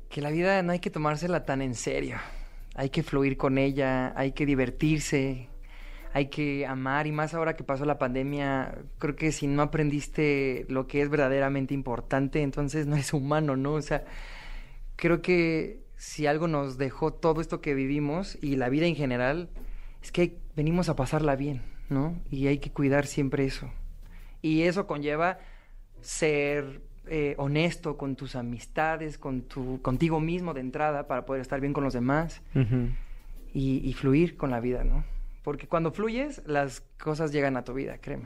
que 0.08 0.22
la 0.22 0.30
vida 0.30 0.62
no 0.62 0.72
hay 0.72 0.78
que 0.78 0.88
tomársela 0.90 1.44
tan 1.44 1.60
en 1.60 1.74
serio. 1.74 2.16
Hay 2.74 2.90
que 2.90 3.02
fluir 3.02 3.36
con 3.36 3.58
ella, 3.58 4.12
hay 4.16 4.32
que 4.32 4.46
divertirse, 4.46 5.48
hay 6.12 6.26
que 6.26 6.66
amar 6.66 7.06
y 7.06 7.12
más 7.12 7.34
ahora 7.34 7.56
que 7.56 7.64
pasó 7.64 7.84
la 7.84 7.98
pandemia, 7.98 8.78
creo 8.98 9.16
que 9.16 9.32
si 9.32 9.46
no 9.46 9.62
aprendiste 9.62 10.66
lo 10.68 10.86
que 10.86 11.02
es 11.02 11.08
verdaderamente 11.08 11.74
importante, 11.74 12.42
entonces 12.42 12.86
no 12.86 12.94
eres 12.96 13.12
humano, 13.12 13.56
¿no? 13.56 13.74
O 13.74 13.82
sea, 13.82 14.04
creo 14.96 15.22
que 15.22 15.82
si 15.96 16.26
algo 16.26 16.48
nos 16.48 16.78
dejó 16.78 17.12
todo 17.12 17.40
esto 17.40 17.60
que 17.60 17.74
vivimos 17.74 18.36
y 18.42 18.56
la 18.56 18.68
vida 18.68 18.86
en 18.86 18.96
general 18.96 19.50
es 20.02 20.12
que 20.12 20.38
venimos 20.56 20.88
a 20.88 20.96
pasarla 20.96 21.36
bien, 21.36 21.62
¿no? 21.88 22.20
Y 22.30 22.46
hay 22.48 22.58
que 22.58 22.72
cuidar 22.72 23.06
siempre 23.06 23.44
eso. 23.44 23.70
Y 24.42 24.62
eso 24.62 24.86
conlleva 24.86 25.38
ser 26.00 26.82
eh, 27.06 27.34
honesto 27.38 27.96
con 27.96 28.16
tus 28.16 28.36
amistades, 28.36 29.18
con 29.18 29.42
tu, 29.42 29.80
contigo 29.82 30.20
mismo 30.20 30.54
de 30.54 30.60
entrada 30.60 31.06
para 31.06 31.26
poder 31.26 31.42
estar 31.42 31.60
bien 31.60 31.72
con 31.72 31.84
los 31.84 31.92
demás 31.92 32.42
y, 33.52 33.80
y 33.88 33.92
fluir 33.94 34.36
con 34.36 34.50
la 34.50 34.60
vida, 34.60 34.84
¿no? 34.84 35.04
Porque 35.42 35.66
cuando 35.66 35.90
fluyes, 35.90 36.42
las 36.46 36.82
cosas 37.02 37.32
llegan 37.32 37.56
a 37.56 37.64
tu 37.64 37.74
vida, 37.74 37.98
créeme. 37.98 38.24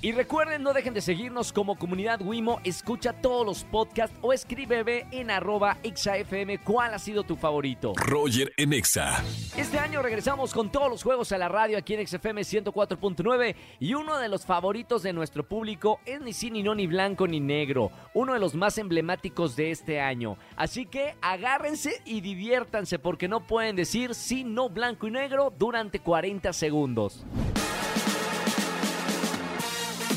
Y 0.00 0.12
recuerden, 0.12 0.62
no 0.62 0.72
dejen 0.72 0.94
de 0.94 1.00
seguirnos 1.00 1.52
como 1.52 1.76
comunidad 1.76 2.20
Wimo, 2.22 2.60
escucha 2.64 3.12
todos 3.12 3.44
los 3.44 3.64
podcasts 3.64 4.16
o 4.20 4.32
escríbeme 4.32 5.06
en 5.10 5.30
arroba 5.30 5.78
exafm 5.82 6.58
cuál 6.64 6.94
ha 6.94 6.98
sido 6.98 7.24
tu 7.24 7.36
favorito. 7.36 7.92
Roger 7.96 8.52
en 8.56 8.72
Exa. 8.72 9.22
Este 9.56 9.78
año 9.78 10.02
regresamos 10.02 10.54
con 10.54 10.72
todos 10.72 10.90
los 10.90 11.02
juegos 11.02 11.30
a 11.32 11.38
la 11.38 11.48
radio 11.48 11.78
aquí 11.78 11.94
en 11.94 12.06
XFM 12.06 12.42
104.9 12.42 13.54
y 13.80 13.94
uno 13.94 14.18
de 14.18 14.28
los 14.28 14.46
favoritos 14.46 15.02
de 15.02 15.12
nuestro 15.12 15.46
público 15.46 16.00
es 16.04 16.20
ni 16.20 16.32
sí, 16.32 16.50
ni 16.50 16.62
no, 16.62 16.74
ni 16.74 16.86
blanco, 16.86 17.26
ni 17.26 17.40
negro, 17.40 17.90
uno 18.14 18.34
de 18.34 18.40
los 18.40 18.54
más 18.54 18.78
emblemáticos 18.78 19.56
de 19.56 19.70
este 19.70 20.00
año. 20.00 20.36
Así 20.56 20.86
que 20.86 21.14
agárrense 21.20 22.02
y 22.04 22.20
diviértanse 22.20 22.98
porque 22.98 23.28
no 23.28 23.46
pueden 23.46 23.76
decir 23.76 24.14
sí, 24.14 24.44
no, 24.44 24.68
blanco 24.68 25.06
y 25.06 25.10
negro 25.10 25.52
durante 25.56 26.00
40 26.00 26.52
segundos. 26.52 27.24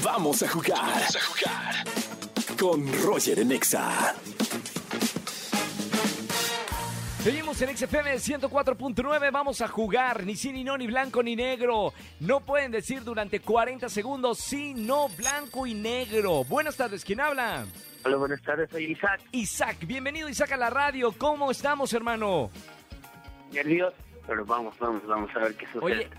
Vamos 0.06 0.44
a 0.44 0.48
jugar. 0.48 0.78
Vamos 0.78 1.16
a 1.16 1.20
jugar. 1.20 1.76
Con 2.60 3.04
Roger 3.04 3.40
en 3.40 3.52
Exa. 3.52 4.14
Seguimos 7.24 7.60
en 7.64 7.76
XFM 7.76 8.14
104.9, 8.14 9.32
vamos 9.32 9.62
a 9.62 9.68
jugar, 9.68 10.24
ni 10.24 10.36
sí, 10.36 10.52
ni 10.52 10.64
no, 10.64 10.78
ni 10.78 10.86
blanco, 10.86 11.24
ni 11.24 11.36
negro. 11.36 11.92
No 12.20 12.40
pueden 12.42 12.72
decir 12.72 13.04
durante 13.04 13.40
40 13.40 13.90
segundos 13.90 14.38
sí, 14.38 14.76
no, 14.76 15.10
blanco 15.10 15.66
y 15.66 15.74
negro. 15.74 16.44
Buenas 16.44 16.78
tardes, 16.78 17.04
¿quién 17.04 17.20
habla? 17.20 17.66
Hola, 18.04 18.18
buenas 18.18 18.44
tardes, 18.44 18.70
soy 18.70 18.92
Isaac. 18.92 19.22
Isaac, 19.32 19.78
bienvenido 19.88 20.30
Isaac 20.30 20.52
a 20.52 20.58
la 20.58 20.70
radio. 20.70 21.14
¿Cómo 21.14 21.50
estamos, 21.50 21.92
hermano? 21.94 22.52
Nervioso, 23.52 23.96
pero 24.28 24.46
vamos, 24.46 24.78
vamos, 24.78 25.04
vamos 25.08 25.32
a 25.36 25.40
ver 25.40 25.56
qué 25.56 25.66
sucede. 25.66 25.84
Oye, 25.84 26.10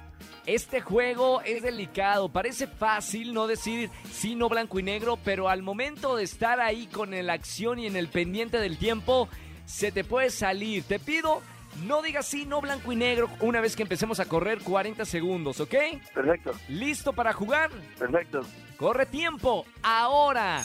este 0.46 0.80
juego 0.80 1.40
es 1.42 1.62
delicado. 1.62 2.28
Parece 2.28 2.66
fácil 2.66 3.34
no 3.34 3.46
decir 3.46 3.90
sí, 4.10 4.34
no 4.34 4.48
blanco 4.48 4.78
y 4.78 4.82
negro, 4.82 5.18
pero 5.24 5.48
al 5.48 5.62
momento 5.62 6.16
de 6.16 6.24
estar 6.24 6.60
ahí 6.60 6.86
con 6.86 7.10
la 7.26 7.32
acción 7.32 7.78
y 7.78 7.86
en 7.86 7.96
el 7.96 8.08
pendiente 8.08 8.58
del 8.58 8.78
tiempo, 8.78 9.28
se 9.64 9.90
te 9.92 10.04
puede 10.04 10.30
salir. 10.30 10.84
Te 10.84 10.98
pido, 10.98 11.42
no 11.84 12.00
digas 12.02 12.26
sí, 12.26 12.46
no 12.46 12.60
blanco 12.60 12.92
y 12.92 12.96
negro 12.96 13.28
una 13.40 13.60
vez 13.60 13.74
que 13.76 13.82
empecemos 13.82 14.20
a 14.20 14.26
correr 14.26 14.60
40 14.60 15.04
segundos, 15.04 15.60
¿ok? 15.60 15.74
Perfecto, 16.14 16.52
¿Listo 16.68 17.12
para 17.12 17.32
jugar? 17.32 17.70
perfecto. 17.98 18.42
Corre 18.76 19.06
tiempo, 19.06 19.64
ahora. 19.82 20.62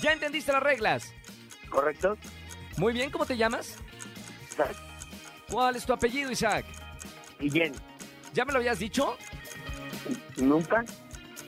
¿Ya 0.00 0.12
entendiste 0.12 0.50
las 0.50 0.62
reglas? 0.62 1.12
¿Correcto? 1.68 2.16
Muy 2.78 2.92
bien, 2.92 3.10
¿cómo 3.10 3.26
te 3.26 3.36
llamas? 3.36 3.76
Isaac. 4.50 4.74
¿Cuál 5.50 5.76
es 5.76 5.84
tu 5.84 5.92
apellido, 5.92 6.30
Isaac? 6.30 6.64
Guillén. 7.38 7.74
¿Ya 8.32 8.44
me 8.44 8.52
lo 8.52 8.58
habías 8.58 8.78
dicho? 8.78 9.16
¿Nunca? 10.36 10.84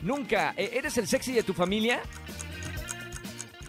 Nunca. 0.02 0.54
¿E- 0.56 0.70
¿Eres 0.78 0.96
el 0.98 1.06
sexy 1.06 1.32
de 1.32 1.42
tu 1.42 1.52
familia? 1.54 2.00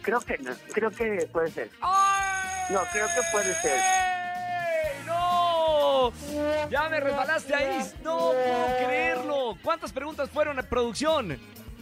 Creo 0.01 0.20
que 0.20 0.38
no, 0.39 0.51
creo 0.74 0.91
que 0.91 1.27
puede 1.32 1.51
ser. 1.51 1.70
¡Ay! 1.82 2.74
No, 2.74 2.82
creo 2.91 3.08
que 3.08 3.22
puede 3.32 3.53
ser. 3.62 3.79
¡No! 5.05 6.12
Ya 6.70 6.89
me 6.89 7.00
resbalaste 7.00 7.53
ahí. 7.55 7.82
No 8.03 8.32
puedo 8.32 8.77
creerlo. 8.86 9.58
¿Cuántas 9.63 9.91
preguntas 9.93 10.29
fueron 10.29 10.60
a 10.60 10.63
producción? 10.63 11.39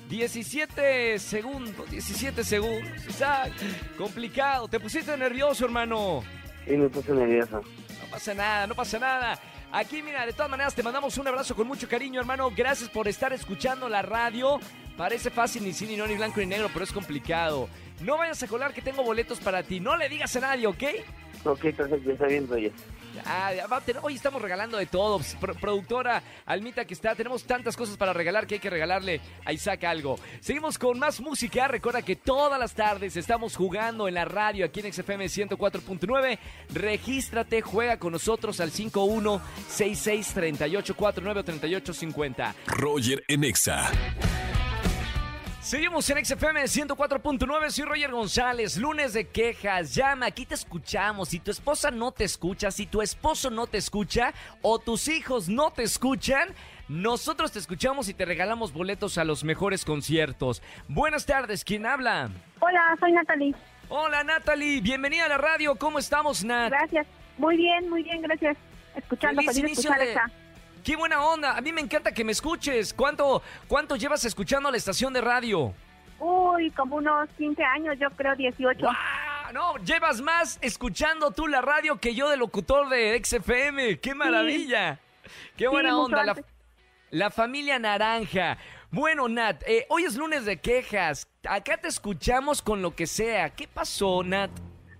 17 0.09 1.17
segundos, 1.19 1.89
17 1.89 2.43
segundos. 2.43 2.91
Isaac, 3.07 3.53
complicado. 3.97 4.67
Te 4.67 4.79
pusiste 4.79 5.15
nervioso, 5.17 5.65
hermano. 5.65 6.23
Sí, 6.67 6.75
me 6.77 6.89
puse 6.89 7.13
nervioso. 7.13 7.62
No 7.62 8.08
pasa 8.12 8.34
nada, 8.34 8.67
no 8.67 8.75
pasa 8.75 8.99
nada. 8.99 9.39
Aquí, 9.73 10.01
mira, 10.01 10.25
de 10.25 10.34
todas 10.34 10.51
maneras 10.51 10.75
te 10.75 10.84
mandamos 10.84 11.17
un 11.17 11.27
abrazo 11.29 11.55
con 11.55 11.65
mucho 11.65 11.88
cariño, 11.88 12.19
hermano. 12.19 12.51
Gracias 12.53 12.89
por 12.89 13.07
estar 13.07 13.31
escuchando 13.31 13.88
la 13.88 14.01
radio. 14.01 14.60
Parece 14.97 15.29
fácil 15.29 15.63
ni 15.63 15.71
sí, 15.71 15.86
ni 15.88 15.95
no, 15.95 16.05
ni 16.05 16.15
blanco 16.15 16.41
ni 16.41 16.45
negro, 16.45 16.69
pero 16.73 16.84
es 16.84 16.91
complicado. 16.91 17.69
No 18.03 18.17
vayas 18.17 18.41
a 18.43 18.47
colar 18.47 18.73
que 18.73 18.81
tengo 18.81 19.03
boletos 19.03 19.39
para 19.39 19.63
ti. 19.63 19.79
No 19.79 19.95
le 19.97 20.09
digas 20.09 20.35
a 20.35 20.39
nadie, 20.41 20.67
¿ok? 20.67 20.83
Ok, 21.43 21.61
perfecto, 21.75 22.11
está 22.11 22.27
bien, 22.27 22.47
Roger. 22.47 22.71
Ah, 23.25 23.51
ya 23.53 23.67
va 23.67 23.77
a 23.77 23.81
tener- 23.81 24.01
hoy 24.05 24.13
estamos 24.15 24.41
regalando 24.41 24.77
de 24.77 24.85
todo. 24.85 25.19
Pro- 25.39 25.53
productora 25.55 26.23
Almita 26.45 26.85
que 26.85 26.93
está, 26.93 27.13
tenemos 27.13 27.43
tantas 27.43 27.75
cosas 27.75 27.97
para 27.97 28.13
regalar 28.13 28.47
que 28.47 28.53
hay 28.55 28.59
que 28.61 28.69
regalarle 28.69 29.19
a 29.43 29.51
Isaac 29.51 29.83
algo. 29.83 30.17
Seguimos 30.39 30.77
con 30.77 30.97
más 30.97 31.19
música. 31.19 31.67
Recuerda 31.67 32.03
que 32.03 32.15
todas 32.15 32.57
las 32.59 32.73
tardes 32.73 33.17
estamos 33.17 33.55
jugando 33.57 34.07
en 34.07 34.13
la 34.13 34.23
radio 34.25 34.65
aquí 34.65 34.79
en 34.79 34.93
XFM 34.93 35.25
104.9. 35.25 36.37
Regístrate, 36.73 37.61
juega 37.61 37.97
con 37.99 38.13
nosotros 38.13 38.59
al 38.61 38.71
5166 38.71 40.33
3849 40.33 41.43
3850. 41.43 42.55
Roger 42.67 43.23
en 43.27 43.43
Exa. 43.43 43.89
Seguimos 45.62 46.10
en 46.10 46.26
XFM 46.26 46.63
104.9, 46.63 47.69
soy 47.69 47.86
Roger 47.86 48.12
González, 48.12 48.78
lunes 48.78 49.13
de 49.13 49.28
quejas, 49.28 49.93
llama, 49.93 50.26
aquí 50.26 50.43
te 50.47 50.56
escuchamos, 50.56 51.30
si 51.30 51.39
tu 51.39 51.52
esposa 51.52 51.91
no 51.91 52.12
te 52.12 52.24
escucha, 52.24 52.71
si 52.71 52.88
tu 52.88 53.00
esposo 53.04 53.52
no 53.52 53.67
te 53.67 53.78
escucha 53.78 54.34
o 54.63 54.80
tus 54.80 55.08
hijos 55.08 55.50
no 55.50 55.69
te 55.71 55.84
escuchan, 55.84 56.50
nosotros 56.88 57.52
te 57.52 57.60
escuchamos 57.60 58.10
y 58.10 58.15
te 58.15 58.26
regalamos 58.26 58.74
boletos 58.74 59.19
a 59.19 59.24
los 59.24 59.43
mejores 59.43 59.86
conciertos. 59.86 60.63
Buenas 60.88 61.28
tardes, 61.28 61.63
¿quién 61.63 61.86
habla? 61.86 62.32
Hola, 62.60 62.97
soy 63.00 63.12
Natalie. 63.12 63.54
Hola 63.88 64.24
Natalie, 64.24 64.82
bienvenida 64.82 65.26
a 65.26 65.30
la 65.30 65.38
radio, 65.38 65.76
¿cómo 65.76 66.00
estamos 66.00 66.43
Nat? 66.43 66.71
Gracias. 66.71 67.06
Muy 67.38 67.56
bien, 67.58 67.88
muy 67.88 68.02
bien, 68.02 68.19
gracias. 68.24 68.58
Escuchando, 68.95 69.41
Feliz 69.43 69.56
feliz, 69.56 69.71
inicio 69.78 69.91
escuchar 69.91 70.00
de- 70.08 70.12
esa. 70.12 70.32
Qué 70.84 70.96
buena 70.96 71.24
onda, 71.24 71.56
a 71.56 71.62
mí 71.62 71.72
me 71.72 71.82
encanta 71.82 72.12
que 72.12 72.24
me 72.24 72.32
escuches, 72.32 72.94
¿cuánto, 72.94 73.44
cuánto 73.67 73.96
llevas 73.96 74.26
escuchando 74.26 74.72
la 74.72 74.78
estación 74.78 75.13
de 75.13 75.22
radio? 75.22 75.74
Uy, 76.20 76.72
como 76.72 76.96
unos 76.98 77.30
15 77.38 77.63
años, 77.63 77.98
yo 78.00 78.10
creo 78.12 78.36
18. 78.36 78.80
¡Guau! 78.80 78.96
No, 79.54 79.76
llevas 79.84 80.22
más 80.22 80.58
escuchando 80.62 81.32
tú 81.32 81.48
la 81.48 81.62
radio 81.62 82.00
que 82.00 82.15
yo 82.15 82.30
de 82.30 82.38
locutor 82.38 82.89
de 82.89 83.22
XFM. 83.24 84.00
¡Qué 84.00 84.15
maravilla! 84.15 85.00
¡Qué 85.58 85.67
buena 85.67 85.98
onda! 85.98 86.36
La, 87.10 87.30
familia 87.30 87.78
naranja. 87.78 88.58
Bueno, 88.89 89.28
Nat, 89.28 89.62
eh, 89.67 89.86
hoy 89.89 90.06
es 90.06 90.15
lunes 90.15 90.46
de 90.46 90.62
quejas. 90.62 91.28
Acá 91.48 91.76
te 91.78 91.89
escuchamos 91.89 92.62
con 92.62 92.82
lo 92.82 92.96
que 92.96 93.06
sea. 93.06 93.50
¿Qué 93.50 93.67
pasó, 93.67 94.24
Nat? 94.24 94.50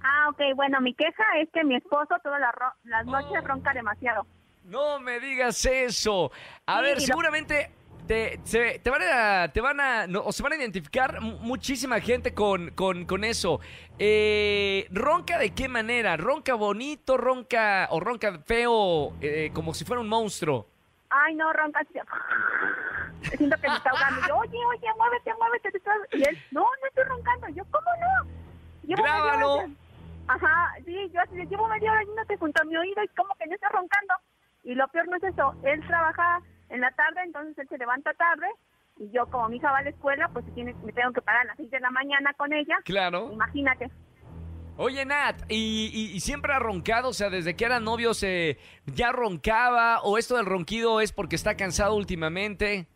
Ah, 0.04 0.30
ok, 0.30 0.42
bueno, 0.56 0.82
mi 0.82 0.94
queja 0.94 1.24
es 1.42 1.50
que 1.54 1.64
mi 1.64 1.76
esposo 1.76 2.16
todas 2.22 2.42
las 2.84 3.06
noches 3.06 3.42
Oh. 3.42 3.48
ronca 3.48 3.72
demasiado. 3.74 4.28
No 4.64 5.00
me 5.00 5.20
digas 5.20 5.66
eso. 5.66 6.32
A 6.66 6.78
Sí, 6.78 6.84
ver, 6.84 7.02
seguramente 7.02 7.72
te, 8.08 8.40
se, 8.44 8.80
te 8.80 8.90
van 8.90 9.02
a, 9.04 9.48
te 9.52 9.62
van 9.62 9.80
a, 9.80 10.08
no, 10.08 10.22
o 10.24 10.32
se 10.32 10.44
van 10.44 10.54
a 10.54 10.56
identificar 10.56 11.20
mu- 11.22 11.38
muchísima 11.40 12.00
gente 12.00 12.34
con, 12.34 12.72
con, 12.72 13.06
con 13.06 13.24
eso. 13.24 13.60
Eh, 14.00 14.88
¿Ronca 14.92 15.38
de 15.38 15.52
qué 15.52 15.68
manera? 15.68 16.16
¿Ronca 16.18 16.54
bonito, 16.56 17.18
ronca 17.18 17.88
o 17.92 18.00
ronca 18.00 18.40
feo, 18.46 19.14
eh, 19.22 19.52
como 19.54 19.74
si 19.74 19.84
fuera 19.86 20.02
un 20.02 20.10
monstruo? 20.10 20.68
Ay, 21.10 21.36
no, 21.36 21.52
ronca. 21.54 21.82
Siento 23.38 23.58
que 23.62 23.68
me 23.70 23.76
está 23.76 23.90
ahogando. 23.92 24.28
Yo, 24.28 24.38
oye, 24.38 24.58
oye, 24.70 24.88
muévete, 24.98 25.34
muévete. 25.36 25.72
te 25.72 25.78
estás-". 25.78 26.08
Y 26.14 26.24
él, 26.24 26.38
no, 26.52 26.62
no 26.62 26.88
estoy 26.88 27.04
roncando. 27.04 27.48
Yo, 27.50 27.64
¿cómo 27.72 27.90
no? 28.00 28.96
Grábalo. 28.96 29.66
Ajá, 30.28 30.74
sí, 30.86 31.10
yo 31.14 31.22
así 31.22 31.36
de, 31.36 31.46
llevo 31.46 31.68
media 31.68 31.92
hora 31.92 32.04
yéndote 32.04 32.38
junto 32.38 32.62
a 32.62 32.66
mi 32.66 32.78
oído 32.78 33.04
y 33.04 33.08
como 33.10 33.34
que 33.36 33.46
no 33.48 33.56
está 33.56 33.70
roncando. 33.70 34.14
Y 34.64 34.76
lo 34.76 34.88
peor 34.90 35.08
no 35.08 35.18
es 35.18 35.24
eso. 35.24 35.54
Él 35.64 35.80
trabaja 35.88 36.42
en 36.70 36.82
la 36.82 36.92
tarde, 36.92 37.22
entonces 37.26 37.58
él 37.58 37.68
se 37.70 37.78
levanta 37.78 38.14
tarde. 38.14 38.46
Y 39.00 39.10
yo, 39.12 39.26
como 39.28 39.50
mi 39.50 39.58
hija 39.58 39.72
va 39.72 39.80
a 39.80 39.84
la 39.84 39.90
escuela, 39.90 40.30
pues 40.34 40.46
tiene, 40.54 40.74
me 40.84 40.92
tengo 40.94 41.12
que 41.14 41.22
parar 41.22 41.42
a 41.42 41.46
las 41.46 41.58
6 41.58 41.72
de 41.72 41.80
la 41.80 41.90
mañana 41.92 42.34
con 42.38 42.54
ella. 42.54 42.78
Claro. 42.86 43.32
Imagínate. 43.32 43.90
Oye, 44.78 45.06
Nat, 45.06 45.36
¿y, 45.50 45.90
y- 45.94 46.16
y 46.16 46.20
siempre 46.22 46.54
ha 46.54 46.60
roncado? 46.60 47.10
O 47.10 47.14
sea, 47.14 47.30
desde 47.30 47.56
que 47.56 47.66
eran 47.66 47.84
novios 47.84 48.24
eh, 48.24 48.58
ya 48.86 49.12
roncaba, 49.12 50.02
o 50.02 50.18
esto 50.18 50.38
del 50.38 50.46
ronquido 50.46 51.02
es 51.02 51.12
porque 51.12 51.36
está 51.36 51.56
cansado 51.58 51.96
últimamente. 51.96 52.88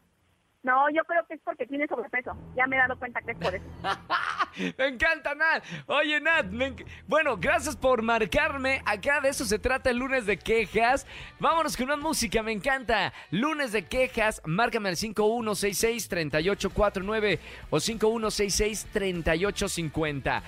No, 0.65 0.89
yo 0.89 1.03
creo 1.03 1.23
que 1.27 1.35
es 1.35 1.41
porque 1.43 1.67
tiene 1.67 1.85
sobrepeso. 1.87 2.35
Ya 2.57 2.65
me 2.65 2.75
he 2.75 2.79
dado 2.79 2.97
cuenta 2.97 3.21
que 3.21 3.33
es 3.33 3.37
por 3.37 3.53
eso. 3.53 3.63
Me 4.77 4.87
encanta, 4.87 5.35
Nat. 5.35 5.63
Oye, 5.85 6.19
Nat, 6.21 6.45
me 6.47 6.73
enc- 6.73 6.85
bueno, 7.07 7.35
gracias 7.37 7.75
por 7.75 8.01
marcarme. 8.01 8.81
Acá 8.85 9.19
de 9.21 9.29
eso 9.29 9.43
se 9.45 9.59
trata 9.59 9.89
el 9.91 9.97
lunes 9.97 10.25
de 10.25 10.37
quejas. 10.37 11.05
Vámonos 11.39 11.75
con 11.77 11.85
una 11.87 11.97
música, 11.97 12.41
me 12.41 12.51
encanta. 12.53 13.13
Lunes 13.31 13.73
de 13.73 13.85
quejas, 13.85 14.41
márcame 14.45 14.87
al 14.89 14.95
5166-3849 14.95 17.39
o 17.69 17.77
5166-3850. 17.77 20.41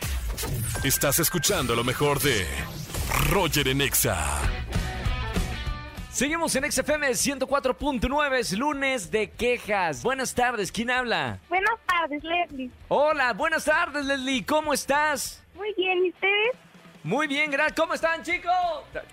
Estás 0.84 1.20
escuchando 1.20 1.76
lo 1.76 1.84
mejor 1.84 2.20
de 2.22 2.48
Roger 3.30 3.68
en 3.68 3.82
Exa. 3.82 4.18
Seguimos 6.18 6.56
en 6.56 6.72
XFM 6.72 7.10
104.9, 7.10 8.40
es 8.40 8.58
lunes 8.58 9.12
de 9.12 9.30
quejas. 9.30 10.02
Buenas 10.02 10.34
tardes, 10.34 10.72
¿quién 10.72 10.90
habla? 10.90 11.38
Buenas 11.48 11.76
tardes, 11.86 12.24
Leslie. 12.24 12.72
Hola, 12.88 13.34
buenas 13.34 13.66
tardes, 13.66 14.04
Leslie, 14.04 14.44
¿cómo 14.44 14.74
estás? 14.74 15.46
Muy 15.54 15.72
bien, 15.76 16.06
¿y 16.08 16.10
ustedes? 16.10 16.56
Muy 17.04 17.28
bien, 17.28 17.52
gracias. 17.52 17.80
¿Cómo 17.80 17.94
están, 17.94 18.24
chicos? 18.24 18.52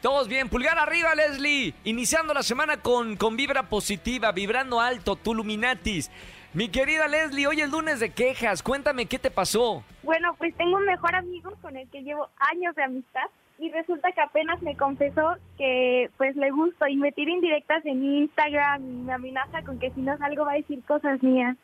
Todos 0.00 0.28
bien. 0.28 0.48
Pulgar 0.48 0.78
arriba, 0.78 1.14
Leslie. 1.14 1.74
Iniciando 1.84 2.32
la 2.32 2.42
semana 2.42 2.78
con, 2.78 3.16
con 3.16 3.36
vibra 3.36 3.64
positiva, 3.64 4.32
vibrando 4.32 4.80
alto, 4.80 5.14
Tuluminatis. 5.14 6.10
Mi 6.54 6.70
querida 6.70 7.06
Leslie, 7.06 7.46
hoy 7.46 7.60
es 7.60 7.70
lunes 7.70 8.00
de 8.00 8.14
quejas. 8.14 8.62
Cuéntame 8.62 9.04
qué 9.04 9.18
te 9.18 9.30
pasó. 9.30 9.84
Bueno, 10.04 10.34
pues 10.38 10.56
tengo 10.56 10.78
un 10.78 10.86
mejor 10.86 11.14
amigo 11.14 11.54
con 11.60 11.76
el 11.76 11.86
que 11.90 12.00
llevo 12.00 12.30
años 12.38 12.74
de 12.74 12.82
amistad 12.82 13.28
y 13.58 13.70
resulta 13.70 14.10
que 14.12 14.20
apenas 14.20 14.60
me 14.62 14.76
confesó 14.76 15.36
que 15.56 16.10
pues 16.16 16.34
le 16.36 16.50
gusto 16.50 16.86
y 16.86 16.96
me 16.96 17.12
tira 17.12 17.30
indirectas 17.30 17.84
en 17.86 18.04
Instagram 18.04 18.82
y 18.82 19.02
me 19.04 19.12
amenaza 19.12 19.62
con 19.62 19.78
que 19.78 19.90
si 19.92 20.00
no 20.00 20.16
salgo 20.18 20.44
va 20.44 20.52
a 20.52 20.56
decir 20.56 20.82
cosas 20.84 21.22
mías. 21.22 21.56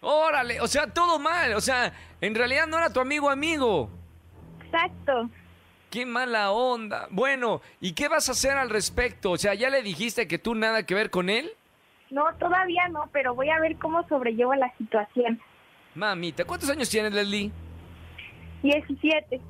Órale, 0.00 0.60
o 0.60 0.66
sea, 0.66 0.86
todo 0.92 1.18
mal. 1.18 1.54
O 1.54 1.60
sea, 1.60 1.92
en 2.20 2.34
realidad 2.34 2.66
no 2.66 2.78
era 2.78 2.92
tu 2.92 3.00
amigo 3.00 3.28
amigo. 3.28 3.90
Exacto. 4.64 5.28
Qué 5.90 6.06
mala 6.06 6.52
onda. 6.52 7.06
Bueno, 7.10 7.60
¿y 7.80 7.92
qué 7.92 8.08
vas 8.08 8.28
a 8.28 8.32
hacer 8.32 8.56
al 8.56 8.70
respecto? 8.70 9.32
O 9.32 9.36
sea, 9.36 9.54
¿ya 9.54 9.70
le 9.70 9.82
dijiste 9.82 10.26
que 10.26 10.38
tú 10.38 10.54
nada 10.54 10.84
que 10.84 10.94
ver 10.94 11.10
con 11.10 11.28
él? 11.28 11.50
No, 12.10 12.24
todavía 12.38 12.88
no, 12.88 13.08
pero 13.12 13.34
voy 13.34 13.50
a 13.50 13.60
ver 13.60 13.76
cómo 13.76 14.06
sobrellevo 14.08 14.54
la 14.54 14.72
situación. 14.78 15.40
Mamita, 15.94 16.44
¿cuántos 16.44 16.70
años 16.70 16.88
tienes, 16.88 17.12
Leslie? 17.12 17.50
17. 18.62 19.40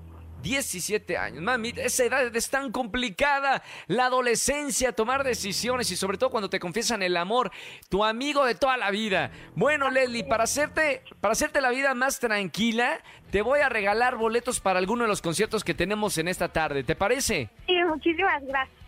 17 0.46 1.16
años. 1.16 1.42
Mami, 1.42 1.72
esa 1.76 2.04
edad 2.04 2.37
es 2.37 2.48
tan 2.48 2.70
complicada. 2.70 3.62
La 3.88 4.06
adolescencia, 4.06 4.92
tomar 4.92 5.24
decisiones 5.24 5.90
y 5.90 5.96
sobre 5.96 6.18
todo 6.18 6.30
cuando 6.30 6.48
te 6.48 6.61
confiesan 6.61 7.02
el 7.02 7.16
amor, 7.16 7.50
tu 7.88 8.04
amigo 8.04 8.44
de 8.44 8.54
toda 8.54 8.76
la 8.76 8.90
vida. 8.90 9.32
Bueno, 9.56 9.90
Leslie, 9.90 10.22
para 10.22 10.44
hacerte, 10.44 11.02
para 11.20 11.32
hacerte 11.32 11.61
la 11.61 11.70
vida 11.70 11.94
más 11.94 12.20
tranquila, 12.20 13.00
te 13.32 13.42
voy 13.42 13.61
a 13.61 13.68
regalar 13.68 14.16
boletos 14.16 14.61
para 14.61 14.78
alguno 14.78 15.02
de 15.02 15.09
los 15.09 15.20
conciertos 15.20 15.64
que 15.64 15.74
tenemos 15.74 16.16
en 16.18 16.28
esta 16.28 16.48
tarde. 16.48 16.85
¿Te 16.85 16.94
parece? 16.94 17.50
Sí, 17.66 17.74
muchísimas 17.85 18.44
gracias. 18.46 18.86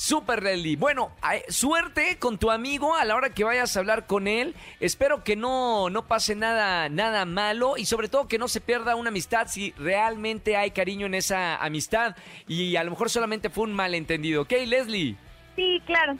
Super 0.00 0.42
Leslie. 0.42 0.76
Bueno, 0.76 1.12
suerte 1.48 2.16
con 2.18 2.38
tu 2.38 2.50
amigo 2.50 2.94
a 2.94 3.04
la 3.04 3.14
hora 3.14 3.34
que 3.34 3.44
vayas 3.44 3.76
a 3.76 3.80
hablar 3.80 4.06
con 4.06 4.28
él. 4.28 4.54
Espero 4.80 5.22
que 5.24 5.36
no, 5.36 5.90
no 5.90 6.06
pase 6.06 6.34
nada, 6.34 6.88
nada 6.88 7.26
malo 7.26 7.76
y 7.76 7.84
sobre 7.84 8.08
todo 8.08 8.26
que 8.26 8.38
no 8.38 8.48
se 8.48 8.62
pierda 8.62 8.96
una 8.96 9.10
amistad 9.10 9.46
si 9.48 9.72
realmente 9.72 10.56
hay 10.56 10.70
cariño 10.70 11.04
en 11.04 11.12
esa 11.12 11.56
amistad 11.56 12.16
y 12.48 12.76
a 12.76 12.82
lo 12.82 12.92
mejor 12.92 13.10
solamente 13.10 13.50
fue 13.50 13.64
un 13.64 13.74
malentendido. 13.74 14.40
¿Ok, 14.40 14.52
Leslie? 14.66 15.16
Sí, 15.54 15.82
claro. 15.84 16.16